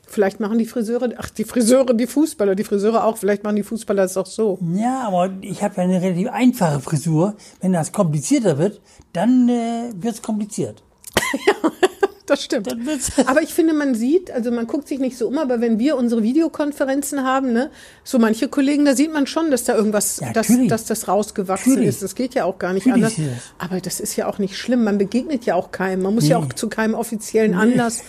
[0.10, 3.64] Vielleicht machen die Friseure, ach, die Friseure, die Fußballer, die Friseure auch, vielleicht machen die
[3.64, 4.58] Fußballer es auch so.
[4.74, 7.36] Ja, aber ich habe ja eine relativ einfache Frisur.
[7.62, 8.82] Wenn das komplizierter wird,
[9.14, 10.82] dann äh, wird's kompliziert.
[12.30, 12.68] Das stimmt.
[13.26, 15.98] Aber ich finde, man sieht, also man guckt sich nicht so um, aber wenn wir
[15.98, 17.72] unsere Videokonferenzen haben, ne,
[18.04, 21.74] so manche Kollegen, da sieht man schon, dass da irgendwas, Ja, dass, dass das rausgewachsen
[21.74, 21.90] Natürlich.
[21.90, 22.04] ist.
[22.04, 23.34] Das geht ja auch gar nicht Natürlich anders.
[23.58, 23.68] das.
[23.68, 24.84] Aber das ist ja auch nicht schlimm.
[24.84, 26.04] Man begegnet ja auch keinem.
[26.04, 26.46] Man muss ja Nee.
[26.46, 28.02] auch zu keinem offiziellen Anlass.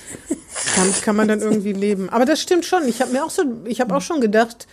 [0.77, 2.09] Damit kann man dann irgendwie leben.
[2.11, 2.87] Aber das stimmt schon.
[2.87, 4.67] Ich habe mir auch so, ich habe auch schon gedacht,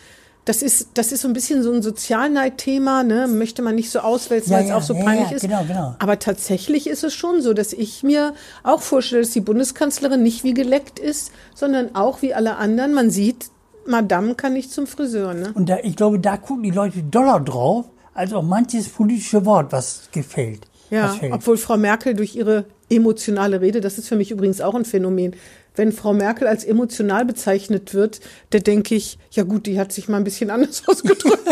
[0.47, 3.27] das ist, das ist so ein bisschen so ein Sozialneidthema, ne?
[3.27, 5.41] Möchte man nicht so auswälzen, Ja, weil es ja, auch so ja, peinlich ja, ist.
[5.41, 5.95] genau, genau.
[5.99, 8.33] Aber tatsächlich ist es schon so, dass ich mir
[8.63, 12.93] auch vorstelle, dass die Bundeskanzlerin nicht wie geleckt ist, sondern auch wie alle anderen.
[12.93, 13.49] Man sieht,
[13.85, 15.51] Madame kann nicht zum Friseur, ne?
[15.53, 19.73] Und da, ich glaube, da gucken die Leute doller drauf, als auch manches politische Wort,
[19.73, 20.61] was gefällt.
[20.89, 24.75] Ja, was obwohl Frau Merkel durch ihre emotionale Rede, das ist für mich übrigens auch
[24.75, 25.35] ein Phänomen.
[25.77, 30.09] Wenn Frau Merkel als emotional bezeichnet wird, da denke ich, ja gut, die hat sich
[30.09, 31.47] mal ein bisschen anders ausgedrückt.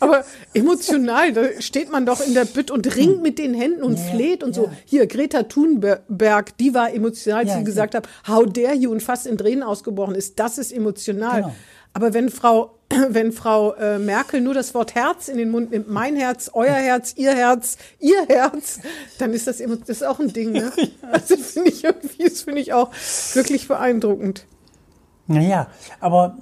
[0.00, 3.96] Aber emotional, da steht man doch in der Bütt und ringt mit den Händen und
[3.98, 4.64] Ja, fleht und so.
[4.64, 4.72] ja.
[4.84, 9.02] Hier, Greta Thunberg, die war emotional, als Ja, sie gesagt hat, how dare you und
[9.02, 10.38] fast in Tränen ausgebrochen ist.
[10.38, 11.42] Das ist emotional.
[11.42, 11.54] Genau.
[11.92, 12.74] Aber wenn Frau,
[13.08, 16.74] wenn Frau äh, Merkel nur das Wort Herz in den Mund nimmt, mein Herz, euer
[16.74, 18.80] Herz, ihr Herz, ihr Herz,
[19.18, 20.52] dann ist das, emo- das ist auch ein Ding.
[20.52, 20.70] Ne?
[21.12, 22.90] Also finde ich irgendwie, das finde ich auch
[23.34, 24.44] wirklich beeindruckend.
[25.26, 25.68] Naja,
[26.00, 26.38] aber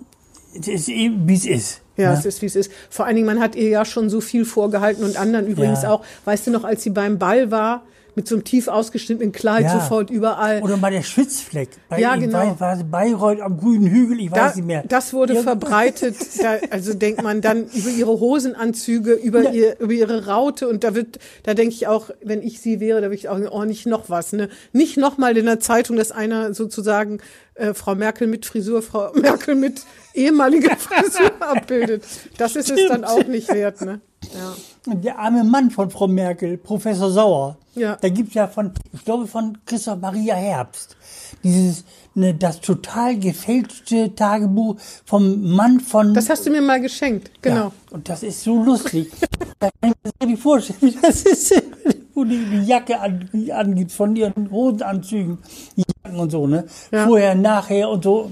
[0.58, 1.80] es ist eben, wie es ist.
[1.96, 2.18] Ja, ne?
[2.18, 2.70] es ist, wie es ist.
[2.90, 5.90] Vor allen Dingen, man hat ihr ja schon so viel vorgehalten und anderen übrigens Ja.
[5.92, 6.04] auch.
[6.24, 7.82] Weißt du noch, als sie beim Ball war,
[8.16, 9.78] mit so einem tief ausgeschnittenen Kleid Ja.
[9.80, 10.62] sofort überall.
[10.62, 11.68] Oder mal der Schwitzfleck.
[11.88, 12.58] Bei Ja, ihm genau.
[12.58, 14.82] War, Bayreuth am grünen Hügel, ich Da, weiß nicht mehr.
[14.88, 15.42] das wurde Ja.
[15.42, 16.16] verbreitet.
[16.42, 19.50] Da, also denkt man dann über ihre Hosenanzüge, über, Ja.
[19.52, 23.00] ihr, über ihre Raute und da wird, da denke ich auch, wenn ich sie wäre,
[23.00, 24.48] da würde ich auch, oh, nicht noch was, ne?
[24.72, 27.18] Nicht noch mal in der Zeitung, dass einer sozusagen
[27.54, 29.82] äh, Frau Merkel mit Frisur, Frau Merkel mit
[30.14, 32.02] ehemaliger Frisur abbildet.
[32.38, 34.00] Das ist es dann auch nicht wert, ne?
[34.34, 34.54] Ja.
[34.86, 37.56] Der arme Mann von Frau Merkel, Professor Sauer.
[37.74, 37.96] Ja.
[38.00, 40.96] Da gibt's ja von, ich glaube von Christoph Maria Herbst,
[41.42, 46.14] dieses, ne, das total gefälschte Tagebuch vom Mann von.
[46.14, 47.56] Das hast du mir mal geschenkt, genau.
[47.56, 49.10] Ja, und das ist so lustig.
[49.58, 51.62] da kann ich mir das nicht vorstellen, wie das ist,
[52.14, 55.38] wo die, die Jacke an, die angibt von ihren Hosenanzügen,
[55.76, 56.64] die Jacken und so, ne?
[56.92, 57.06] Ja.
[57.06, 58.30] Vorher, nachher und so.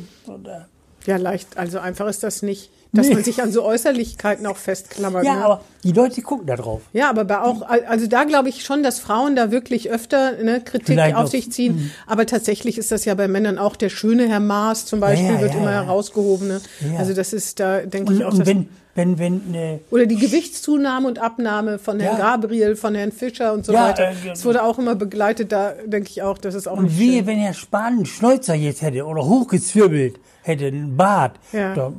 [1.07, 3.15] Ja, leicht, also einfach ist das nicht, dass Nee.
[3.15, 5.25] man sich an so Äußerlichkeiten auch festklammert.
[5.25, 5.45] ja, ne?
[5.45, 6.81] aber die Leute gucken da drauf.
[6.93, 10.61] Ja, aber bei auch, also da glaube ich schon, dass Frauen da wirklich öfter ne,
[10.61, 11.91] Kritik Vielleicht auf sich ziehen.
[12.07, 15.35] Aber tatsächlich ist das ja bei Männern auch der schöne Herr Maas zum Beispiel Ja,
[15.35, 16.49] ja, wird ja, immer herausgehoben.
[16.49, 16.61] Ne?
[16.99, 18.33] Also das ist da, denke ich auch.
[18.33, 22.37] und wenn, wenn, wenn, ne, oder die Gewichtszunahme und Abnahme von Herrn Ja.
[22.37, 24.11] Gabriel, von Herrn Fischer und so Ja, weiter.
[24.11, 25.51] äh, Das wurde auch immer begleitet.
[25.53, 27.27] Da denke ich auch, das ist auch Und nicht wehe, schön.
[27.27, 31.75] wenn Herr Spahn Schnäuzer jetzt hätte oder hochgezwirbelt hätte, einen Bart, Ja.
[31.75, 31.93] da,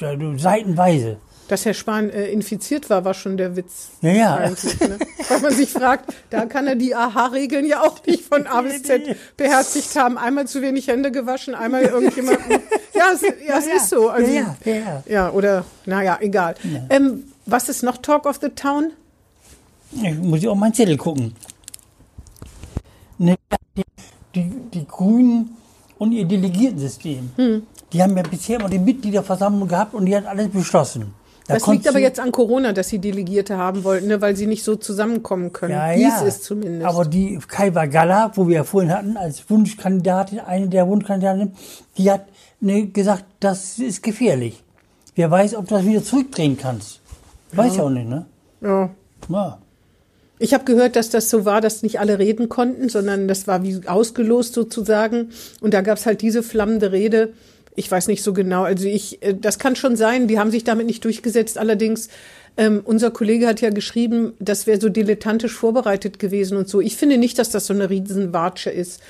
[0.00, 1.18] da, seitenweise.
[1.52, 3.90] Dass Herr Spahn äh, infiziert war, war schon der Witz.
[4.00, 4.34] Ja, ja.
[4.36, 4.96] Eigentlich, ne?
[5.28, 8.82] Weil man sich fragt, da kann er die AHA-Regeln ja auch nicht von A bis
[8.84, 9.02] Z
[9.36, 10.16] beherzigt haben.
[10.16, 12.38] Einmal zu wenig Hände gewaschen, einmal irgendjemand.
[12.94, 14.08] ja, es, ja, es Ja, ist so.
[14.08, 15.02] Also, ja, ja, ja.
[15.06, 16.54] ja, oder, naja, egal.
[16.88, 18.92] Ähm, was ist noch Talk of the Town?
[20.02, 21.34] Ich muss ich auch meinen Zettel gucken.
[23.18, 23.36] Ne,
[23.76, 23.82] die,
[24.34, 25.54] die, die Grünen
[25.98, 27.66] und ihr Delegiertensystem, Hm.
[27.92, 31.12] die haben ja bisher immer die Mitgliederversammlung gehabt und die hat alles beschlossen.
[31.46, 34.46] Da Das liegt aber jetzt an Corona, dass sie Delegierte haben wollten, ne, weil sie
[34.46, 35.72] nicht so zusammenkommen können.
[35.72, 36.22] Ja, Dies ja.
[36.22, 36.86] ist zumindest.
[36.86, 41.54] Aber die Kaiwa Galla, wo wir ja vorhin hatten, als Wunschkandidatin, eine der Wunschkandidatinnen,
[41.98, 42.26] die hat
[42.60, 44.62] ne, gesagt, das ist gefährlich.
[45.14, 47.00] Wer weiß, ob du das wieder zurückdrehen kannst.
[47.52, 48.24] Weiß ja auch nicht, ne?
[48.60, 48.90] ja.
[49.28, 49.58] Ja.
[50.38, 53.62] Ich habe gehört, dass das so war, dass nicht alle reden konnten, sondern das war
[53.62, 55.30] wie ausgelost sozusagen.
[55.60, 57.32] Und da gab's halt diese flammende Rede.
[57.74, 58.64] Ich weiß nicht so genau.
[58.64, 60.28] Also ich, äh, das kann schon sein.
[60.28, 61.58] Die haben sich damit nicht durchgesetzt.
[61.58, 62.08] Allerdings,
[62.56, 66.80] ähm, unser Kollege hat ja geschrieben, das wäre so dilettantisch vorbereitet gewesen und so.
[66.80, 69.00] Ich finde nicht, dass das so eine Riesenwatsche ist.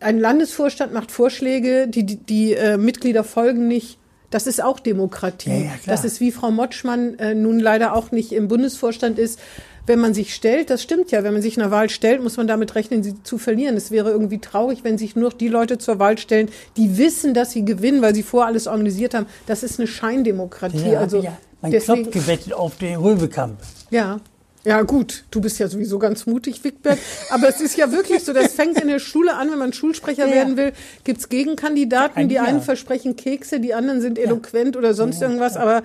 [0.00, 3.98] Ein Landesvorstand macht Vorschläge, die, die, die äh, Mitglieder folgen nicht.
[4.30, 5.50] Das ist auch Demokratie.
[5.50, 9.38] Ja, ja, das ist wie Frau Motschmann äh, nun leider auch nicht im Bundesvorstand ist.
[9.86, 12.46] Wenn man sich stellt, das stimmt ja, wenn man sich einer Wahl stellt, muss man
[12.46, 13.76] damit rechnen, sie zu verlieren.
[13.76, 17.50] Es wäre irgendwie traurig, wenn sich nur die Leute zur Wahl stellen, die wissen, dass
[17.52, 19.26] sie gewinnen, weil sie vorher alles organisiert haben.
[19.46, 20.90] Das ist eine Scheindemokratie.
[20.92, 23.58] Ja, also ja, mein deswegen, Knopf gewettet auf den Röwekamp.
[23.90, 24.20] ja.
[24.66, 26.98] Ja, gut, du bist ja sowieso ganz mutig, Wickberg.
[27.28, 30.22] Aber es ist ja wirklich so, das fängt in der Schule an, wenn man Schulsprecher
[30.24, 30.34] Ja, ja.
[30.36, 30.72] werden will,
[31.04, 32.44] gibt's Gegenkandidaten, die Ja.
[32.44, 35.82] einen versprechen Kekse, die anderen sind eloquent oder sonst irgendwas, aber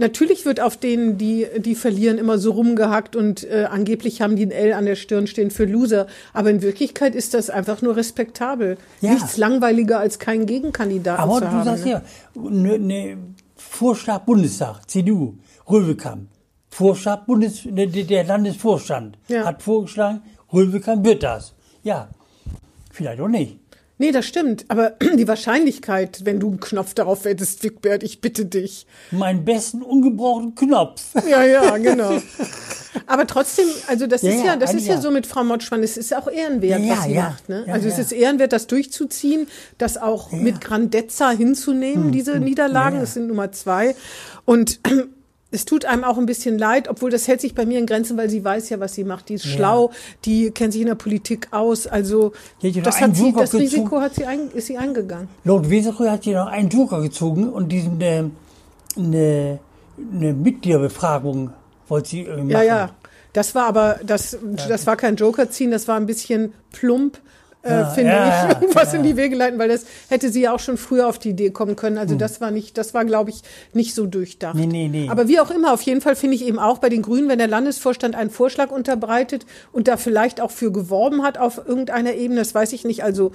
[0.00, 4.46] Natürlich wird auf denen, die, die verlieren, immer so rumgehackt und äh, angeblich haben die
[4.46, 6.06] ein L an der Stirn stehen für Loser.
[6.32, 8.78] Aber in Wirklichkeit ist das einfach nur respektabel.
[9.00, 9.12] Ja.
[9.12, 11.64] Nichts langweiliger als keinen Gegenkandidaten Aber zu du haben.
[11.64, 11.90] sagst ne?
[11.92, 12.02] ja,
[12.34, 13.16] ne, ne,
[13.56, 15.34] Vorschlag Bundestag, CDU,
[15.70, 16.28] Röwekamp.
[16.70, 19.44] Vorschlag Bundes, ne, der Landesvorstand Ja.
[19.44, 21.54] hat vorgeschlagen, Röwekamp wird das.
[21.82, 22.08] Ja,
[22.90, 23.59] vielleicht auch nicht.
[24.00, 24.64] Nee, das stimmt.
[24.68, 28.86] Aber die Wahrscheinlichkeit, wenn du einen Knopf darauf hättest, Wickbert, ich bitte dich.
[29.10, 31.02] Meinen besten ungebrauchten Knopf.
[31.28, 32.18] Ja, ja, genau.
[33.06, 35.98] Aber trotzdem, also das Ja, ist ja, das ist ja so mit Frau Motschmann, es
[35.98, 37.22] ist auch ehrenwert, Ja, was sie ja.
[37.24, 37.48] macht.
[37.50, 37.66] Ne?
[37.68, 42.92] Also es ist ehrenwert, das durchzuziehen, das auch mit Grandezza hinzunehmen, diese Niederlagen.
[42.92, 43.00] Hm, ja.
[43.02, 43.94] Das sind Nummer zwei.
[44.46, 44.80] Und
[45.50, 48.16] es tut einem auch ein bisschen leid, obwohl das hält sich bei mir in Grenzen,
[48.16, 49.28] weil sie weiß ja, was sie macht.
[49.28, 49.90] Die ist schlau,
[50.24, 51.86] die kennt sich in der Politik aus.
[51.86, 53.54] Also ja das, hat sie, das.
[53.54, 55.28] Risiko hat sie ein, ist sie eingegangen.
[55.44, 58.24] Laut Weserö hat sie noch einen Joker gezogen und diesen äh,
[58.96, 59.58] eine,
[60.12, 61.50] eine Mitgliederbefragung
[61.88, 62.66] wollte sie irgendwie machen.
[62.66, 62.90] Ja, ja.
[63.32, 64.36] Das war aber, das,
[64.68, 67.18] das war kein Joker ziehen, das war ein bisschen plump.
[67.62, 68.98] Äh, finde ja, ich, was ja.
[68.98, 71.50] in die Wege leiten, weil das hätte sie ja auch schon früher auf die Idee
[71.50, 71.98] kommen können.
[71.98, 73.42] Also das war nicht, das war, glaube ich,
[73.74, 74.54] nicht so durchdacht.
[74.54, 75.08] Nee, nee, nee.
[75.10, 77.38] Aber wie auch immer, auf jeden Fall finde ich eben auch bei den Grünen, wenn
[77.38, 82.40] der Landesvorstand einen Vorschlag unterbreitet und da vielleicht auch für geworben hat auf irgendeiner Ebene,
[82.40, 83.04] das weiß ich nicht.
[83.04, 83.32] Also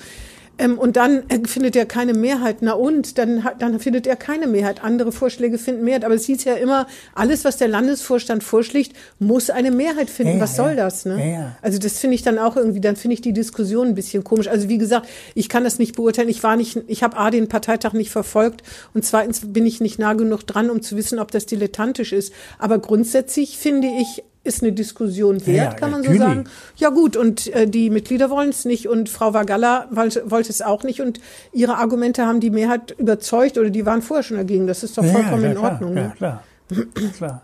[0.58, 2.58] Ähm, und dann äh, findet er keine Mehrheit.
[2.62, 4.84] Na und, dann, dann findet er keine Mehrheit.
[4.84, 6.06] Andere Vorschläge finden Mehrheit.
[6.06, 10.36] Aber es hieß ja immer, alles, was der Landesvorstand vorschlägt, muss eine Mehrheit finden.
[10.36, 10.76] Ja, was soll ja.
[10.76, 11.06] das?
[11.06, 11.34] Ne?
[11.34, 11.56] Ja.
[11.62, 14.48] Also das finde ich dann auch irgendwie, dann finde ich die Diskussion ein bisschen komisch.
[14.48, 16.30] Also wie gesagt, ich kann das nicht beurteilen.
[16.30, 20.00] Ich war nicht, ich habe A, den Parteitag nicht verfolgt und zweitens bin ich nicht
[20.00, 22.34] nah genug dran, um zu wissen, ob das dilettantisch ist.
[22.60, 26.46] Aber grundsätzlich finde ich, ist eine Diskussion wert, Ja, kann man so sagen.
[26.78, 30.84] Ja gut, und äh, die Mitglieder wollen es nicht und Frau Vagalla wollte, es auch
[30.84, 31.20] nicht und
[31.52, 34.68] ihre Argumente haben die Mehrheit überzeugt oder die waren vorher schon dagegen.
[34.68, 35.98] Das ist doch vollkommen ja, in klar, Ordnung.
[35.98, 36.14] Ja, Ne?
[36.16, 36.44] klar.
[37.18, 37.42] klar.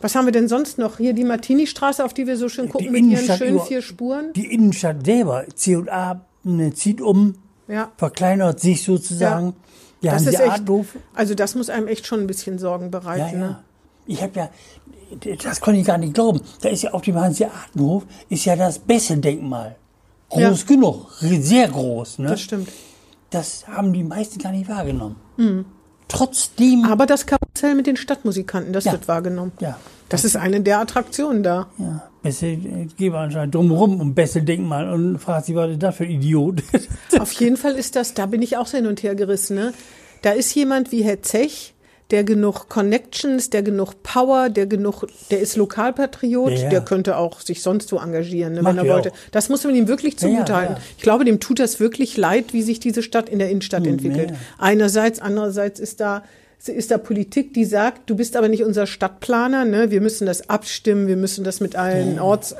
[0.00, 0.96] Was haben wir denn sonst noch?
[0.98, 3.82] Hier die Martini-Straße, auf die wir so schön gucken mit ihren Innenstadt schönen über- vier
[3.82, 4.32] Spuren.
[4.34, 7.36] Die Innenstadt selber, C&A ne, zieht um,
[7.68, 7.92] Ja.
[7.96, 9.54] verkleinert sich sozusagen.
[10.00, 10.64] Ja, Das ist echt,
[11.14, 13.40] also das muss einem echt schon ein bisschen Sorgen Ja, bereiten.
[13.40, 13.46] ja.
[13.46, 13.58] Ne?
[14.06, 14.48] Ich habe ja,
[15.44, 16.40] das konnte ich gar nicht glauben.
[16.60, 19.76] Da ist ja auf dem Hanseatenhof ist ja das Besse-Denkmal.
[20.30, 20.66] Groß Ja.
[20.66, 22.18] genug, sehr groß.
[22.20, 22.28] Ne?
[22.28, 22.68] Das stimmt.
[23.30, 25.16] Das haben die meisten gar nicht wahrgenommen.
[26.08, 28.92] Trotzdem, Aber das Karussell mit den Stadtmusikanten, das Ja.
[28.92, 29.52] wird wahrgenommen.
[29.60, 29.78] ja,
[30.08, 31.68] Das ist eine der Attraktionen da.
[31.78, 36.04] ja, Besse, äh, gebe anscheinend drumherum um Besse-Denkmal und fragt sie, was ist das für
[36.04, 36.62] ein Idiot?
[37.18, 39.56] Auf jeden Fall ist das, da bin ich auch so hin und her gerissen.
[39.56, 39.72] Ne?
[40.20, 41.72] Da ist jemand wie Herr Zech,
[42.12, 46.68] der genug Connections, der genug Power, der genug, der ist Lokalpatriot, Ja, ja.
[46.68, 49.10] der könnte auch sich sonst wo engagieren, ne, wenn er wollte.
[49.10, 49.16] auch.
[49.32, 50.76] Das muss man ihm wirklich zugutehalten.
[50.76, 50.82] ja.
[50.96, 54.30] Ich glaube, dem tut das wirklich leid, wie sich diese Stadt in der Innenstadt entwickelt.
[54.30, 54.36] ja.
[54.58, 56.22] Einerseits, andererseits ist da
[56.68, 59.90] ist da Politik, die sagt, du bist aber nicht unser Stadtplaner, ne?
[59.90, 62.54] wir müssen das abstimmen, wir müssen das mit allen Orts,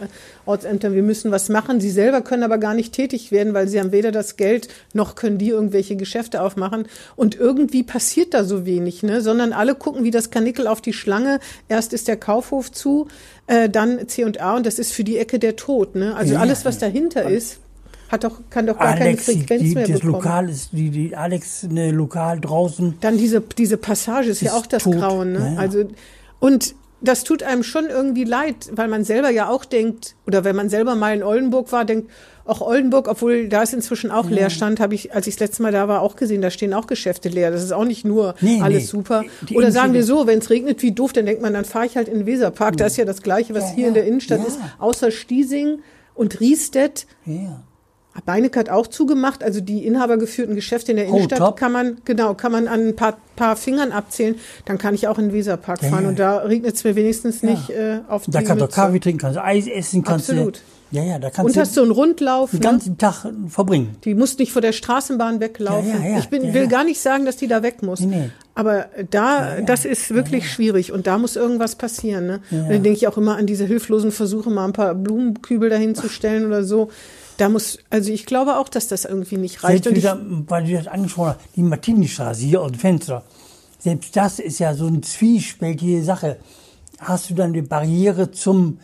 [0.45, 1.81] Ortsämtern, wir müssen was machen.
[1.81, 5.15] Sie selber können aber gar nicht tätig werden, weil sie haben weder das Geld, noch
[5.15, 6.87] können die irgendwelche Geschäfte aufmachen.
[7.15, 9.21] Und irgendwie passiert da so wenig, ne?
[9.21, 11.39] sondern alle gucken wie das Kanickel auf die Schlange.
[11.69, 13.07] Erst ist der Kaufhof zu,
[13.47, 15.95] äh, dann C&A und das ist für die Ecke der Tod.
[15.95, 16.17] Ne?
[16.17, 17.59] Also Ja, alles, was dahinter ist,
[18.13, 20.13] hat doch, kann doch gar Alex, keine Frequenz die, mehr das bekommen.
[20.13, 22.99] Lokal ist, die, die Alex, ne, Lokal draußen.
[23.01, 25.33] Dann diese, diese Passage ist ja Ist auch das tot, Grauen.
[25.33, 25.39] Ne?
[25.39, 25.59] ja, ja.
[25.59, 25.85] Also,
[26.39, 30.55] und das tut einem schon irgendwie leid, weil man selber ja auch denkt, oder wenn
[30.55, 32.11] man selber mal in Oldenburg war, denkt,
[32.45, 35.73] auch Oldenburg, obwohl da ist inzwischen auch Leerstand, habe ich, als ich das letzte Mal
[35.73, 37.51] da war, auch gesehen, da stehen auch Geschäfte leer.
[37.51, 38.89] Das ist auch nicht nur Nee, alles nee.
[38.89, 39.25] super.
[39.49, 41.87] Die Oder sagen wir so, wenn es regnet wie doof, dann denkt man, dann fahre
[41.87, 42.77] ich halt in den Weserpark.
[42.77, 44.47] Da ist ja das Gleiche, was Ja, hier in ja, der Innenstadt ja.
[44.47, 45.79] ist, außer Stiesing
[46.15, 47.07] und Riestedt.
[47.25, 47.63] Ja.
[48.27, 51.57] Beineck hat auch zugemacht, also die inhabergeführten Geschäfte in der Innenstadt top.
[51.57, 54.35] kann man, genau, kann man an ein paar, paar Fingern abzählen.
[54.67, 56.09] Dann kann ich auch in den Weserpark Ja, fahren ja.
[56.11, 58.69] und da regnet es mir wenigstens nicht äh, auf Da die kannst du.
[58.69, 60.57] Kaffee trinken, kannst du Eis essen, kannst Absolut.
[60.57, 60.61] du.
[60.99, 62.51] Ja, ja, da kannst Und hast du so einen Rundlauf.
[62.51, 62.65] den Ne?
[62.67, 63.97] ganzen Tag verbringen.
[64.05, 65.89] Die muss nicht vor der Straßenbahn weglaufen.
[65.89, 66.69] Ja, ja, ja, ich bin, ja, will ja.
[66.69, 68.01] gar nicht sagen, dass die da weg muss.
[68.01, 68.31] Nee, nee.
[68.55, 72.27] Aber da, das ist wirklich schwierig und da muss irgendwas passieren.
[72.27, 72.41] Ne?
[72.51, 75.95] Und dann denke ich auch immer an diese hilflosen Versuche, mal ein paar Blumenkübel dahin
[75.95, 76.91] zu stellen oder so.
[77.43, 79.83] Da muss, also ich glaube auch, dass das irgendwie nicht reicht.
[79.83, 80.17] Selbst Und wieder,
[80.49, 83.25] weil du das angesprochen hast, die Martini-Straße hier dem Fenster.
[83.81, 86.37] Selbst das ist ja so eine zwiespältige Sache.
[87.01, 88.79] Hast du dann die Barriere zum,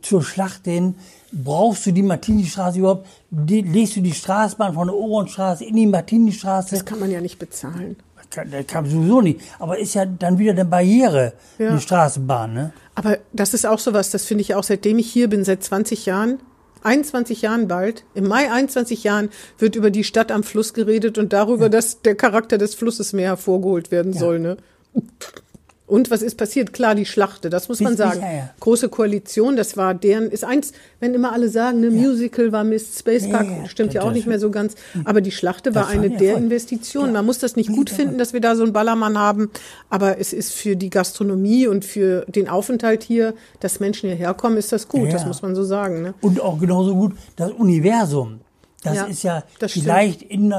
[0.00, 0.96] zur Schlacht hin?
[1.30, 3.06] Brauchst du die Martini-Straße überhaupt?
[3.30, 6.70] Legst du die Straßenbahn von der oberen Straße in die Martini-Straße?
[6.74, 7.94] das kann man ja nicht bezahlen.
[8.30, 9.40] kann, das kann sowieso nicht.
[9.60, 11.72] Aber ist ja dann wieder eine Barriere, Ja.
[11.76, 12.72] die Straßenbahn, ne?
[12.96, 16.04] Aber das ist auch sowas, das finde ich auch, seitdem ich hier bin, seit 20
[16.06, 16.40] Jahren,
[16.82, 21.32] 21 Jahren bald, im Mai 21 Jahren wird über die Stadt am Fluss geredet und
[21.32, 24.38] darüber, dass der Charakter des Flusses mehr hervorgeholt werden soll.
[24.38, 24.56] Ne?
[25.92, 26.72] Und was ist passiert?
[26.72, 28.22] Klar, die Schlachte, das muss man sagen.
[28.22, 28.50] ja, ja.
[28.60, 32.98] Große Koalition, das war deren, ist eins, wenn immer alle sagen, ne, Musical war Mist,
[32.98, 34.74] Space Park, stimmt ja auch nicht mehr so ganz,
[35.04, 36.44] aber die Schlachte war Das eine war der Erfolg.
[36.44, 37.12] Investitionen.
[37.12, 39.50] Man muss das nicht gut finden, dass wir da so einen Ballermann haben,
[39.90, 44.56] aber es ist für die Gastronomie und für den Aufenthalt hier, dass Menschen hierher kommen,
[44.56, 46.00] ist das gut, das muss man so sagen.
[46.00, 46.14] Ne?
[46.22, 48.40] Und auch genauso gut das Universum.
[48.82, 50.54] Das ist ja das vielleicht in,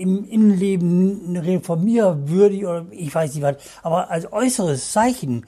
[0.00, 3.56] im Innenleben reformierwürdig oder ich weiß nicht was.
[3.82, 5.44] Aber als äußeres Zeichen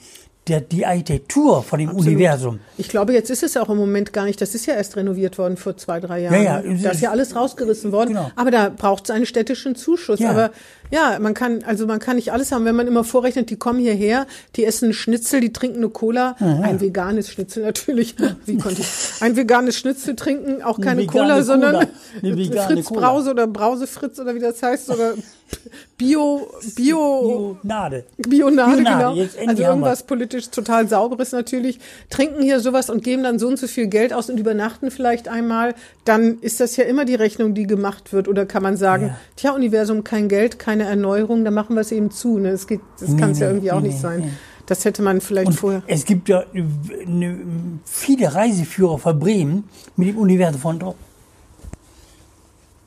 [0.48, 2.58] der, die Architektur von dem Universum.
[2.76, 4.40] Ich glaube, jetzt ist es auch im Moment gar nicht.
[4.40, 6.34] Das ist ja erst renoviert worden vor zwei, drei Jahren.
[6.34, 8.08] Ja, ja, Da ist ist- ja alles rausgerissen worden.
[8.08, 8.30] Genau.
[8.34, 10.18] Aber da braucht es einen städtischen Zuschuss.
[10.18, 10.30] Ja.
[10.30, 10.50] Aber
[10.92, 12.64] ja, man kann, also man kann nicht alles haben.
[12.66, 14.26] Wenn man immer vorrechnet, die kommen hierher,
[14.56, 16.36] die essen Schnitzel, die trinken eine Cola.
[16.38, 18.14] Ein veganes Schnitzel natürlich.
[18.46, 18.88] Wie konnte ich
[19.20, 20.62] ein veganes Schnitzel trinken?
[20.62, 21.88] Auch keine Cola, sondern Cola.
[22.22, 23.00] Eine vegane Fritz Cola.
[23.00, 24.90] Brause oder Brause Fritz oder wie das heißt.
[24.90, 25.14] Oder
[25.98, 28.04] Bio, Bio, Bionade.
[28.16, 29.48] Bionade, Bionade, genau.
[29.48, 31.78] Also irgendwas politisch total sauberes natürlich.
[32.10, 35.28] Trinken hier sowas und geben dann so und so viel Geld aus und übernachten vielleicht
[35.28, 35.74] einmal.
[36.04, 38.28] Dann ist das ja immer die Rechnung, die gemacht wird.
[38.28, 39.16] Oder kann man sagen, Ja.
[39.36, 42.38] tja, Universum, kein Geld, keine Erneuerung, dann machen wir es eben zu.
[42.38, 42.52] Ne?
[42.52, 44.36] Das, geht, das Nee, kann es ja nee, irgendwie auch nee, nicht nee, sein.
[44.66, 45.82] Das hätte man vielleicht Und vorher.
[45.86, 46.64] es gibt ja äh,
[47.06, 47.38] ne,
[47.84, 50.94] viele Reiseführer von Bremen mit dem Universum von drauf.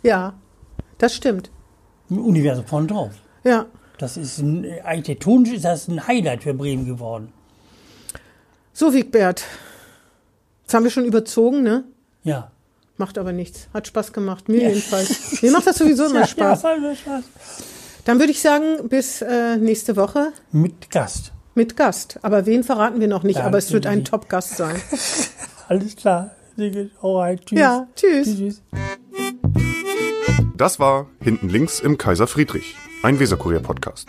[0.03, 0.33] Ja,
[0.97, 1.49] das stimmt.
[2.09, 3.11] Im Universum vorne drauf.
[3.43, 3.65] Ja.
[3.97, 7.31] Das ist ein, architektonisch ist das ein Highlight für Bremen geworden.
[8.73, 9.43] So, Wigbert.
[10.63, 11.85] Jetzt haben wir schon überzogen, ne?
[12.23, 12.51] Ja.
[12.97, 13.67] Macht aber nichts.
[13.73, 14.47] Hat Spaß gemacht.
[14.49, 15.41] Mir jedenfalls.
[15.41, 16.63] Mir macht das sowieso immer Ja, Spaß.
[16.63, 17.23] Ja, Spaß.
[18.05, 21.31] Dann würde ich sagen, bis äh, nächste Woche Mit Gast.
[21.55, 22.19] mit Gast.
[22.21, 24.75] Aber wen verraten wir noch nicht, Ja, aber es wird ein Top-Gast sein.
[25.67, 26.31] Alles klar.
[27.01, 27.45] Alright.
[27.45, 27.59] Tschüss.
[27.59, 28.37] Ja, tschüss.
[28.37, 28.61] tschüss.
[30.55, 34.07] Das war Hinten links im Kaiser Friedrich, ein Weserkurier-Podcast.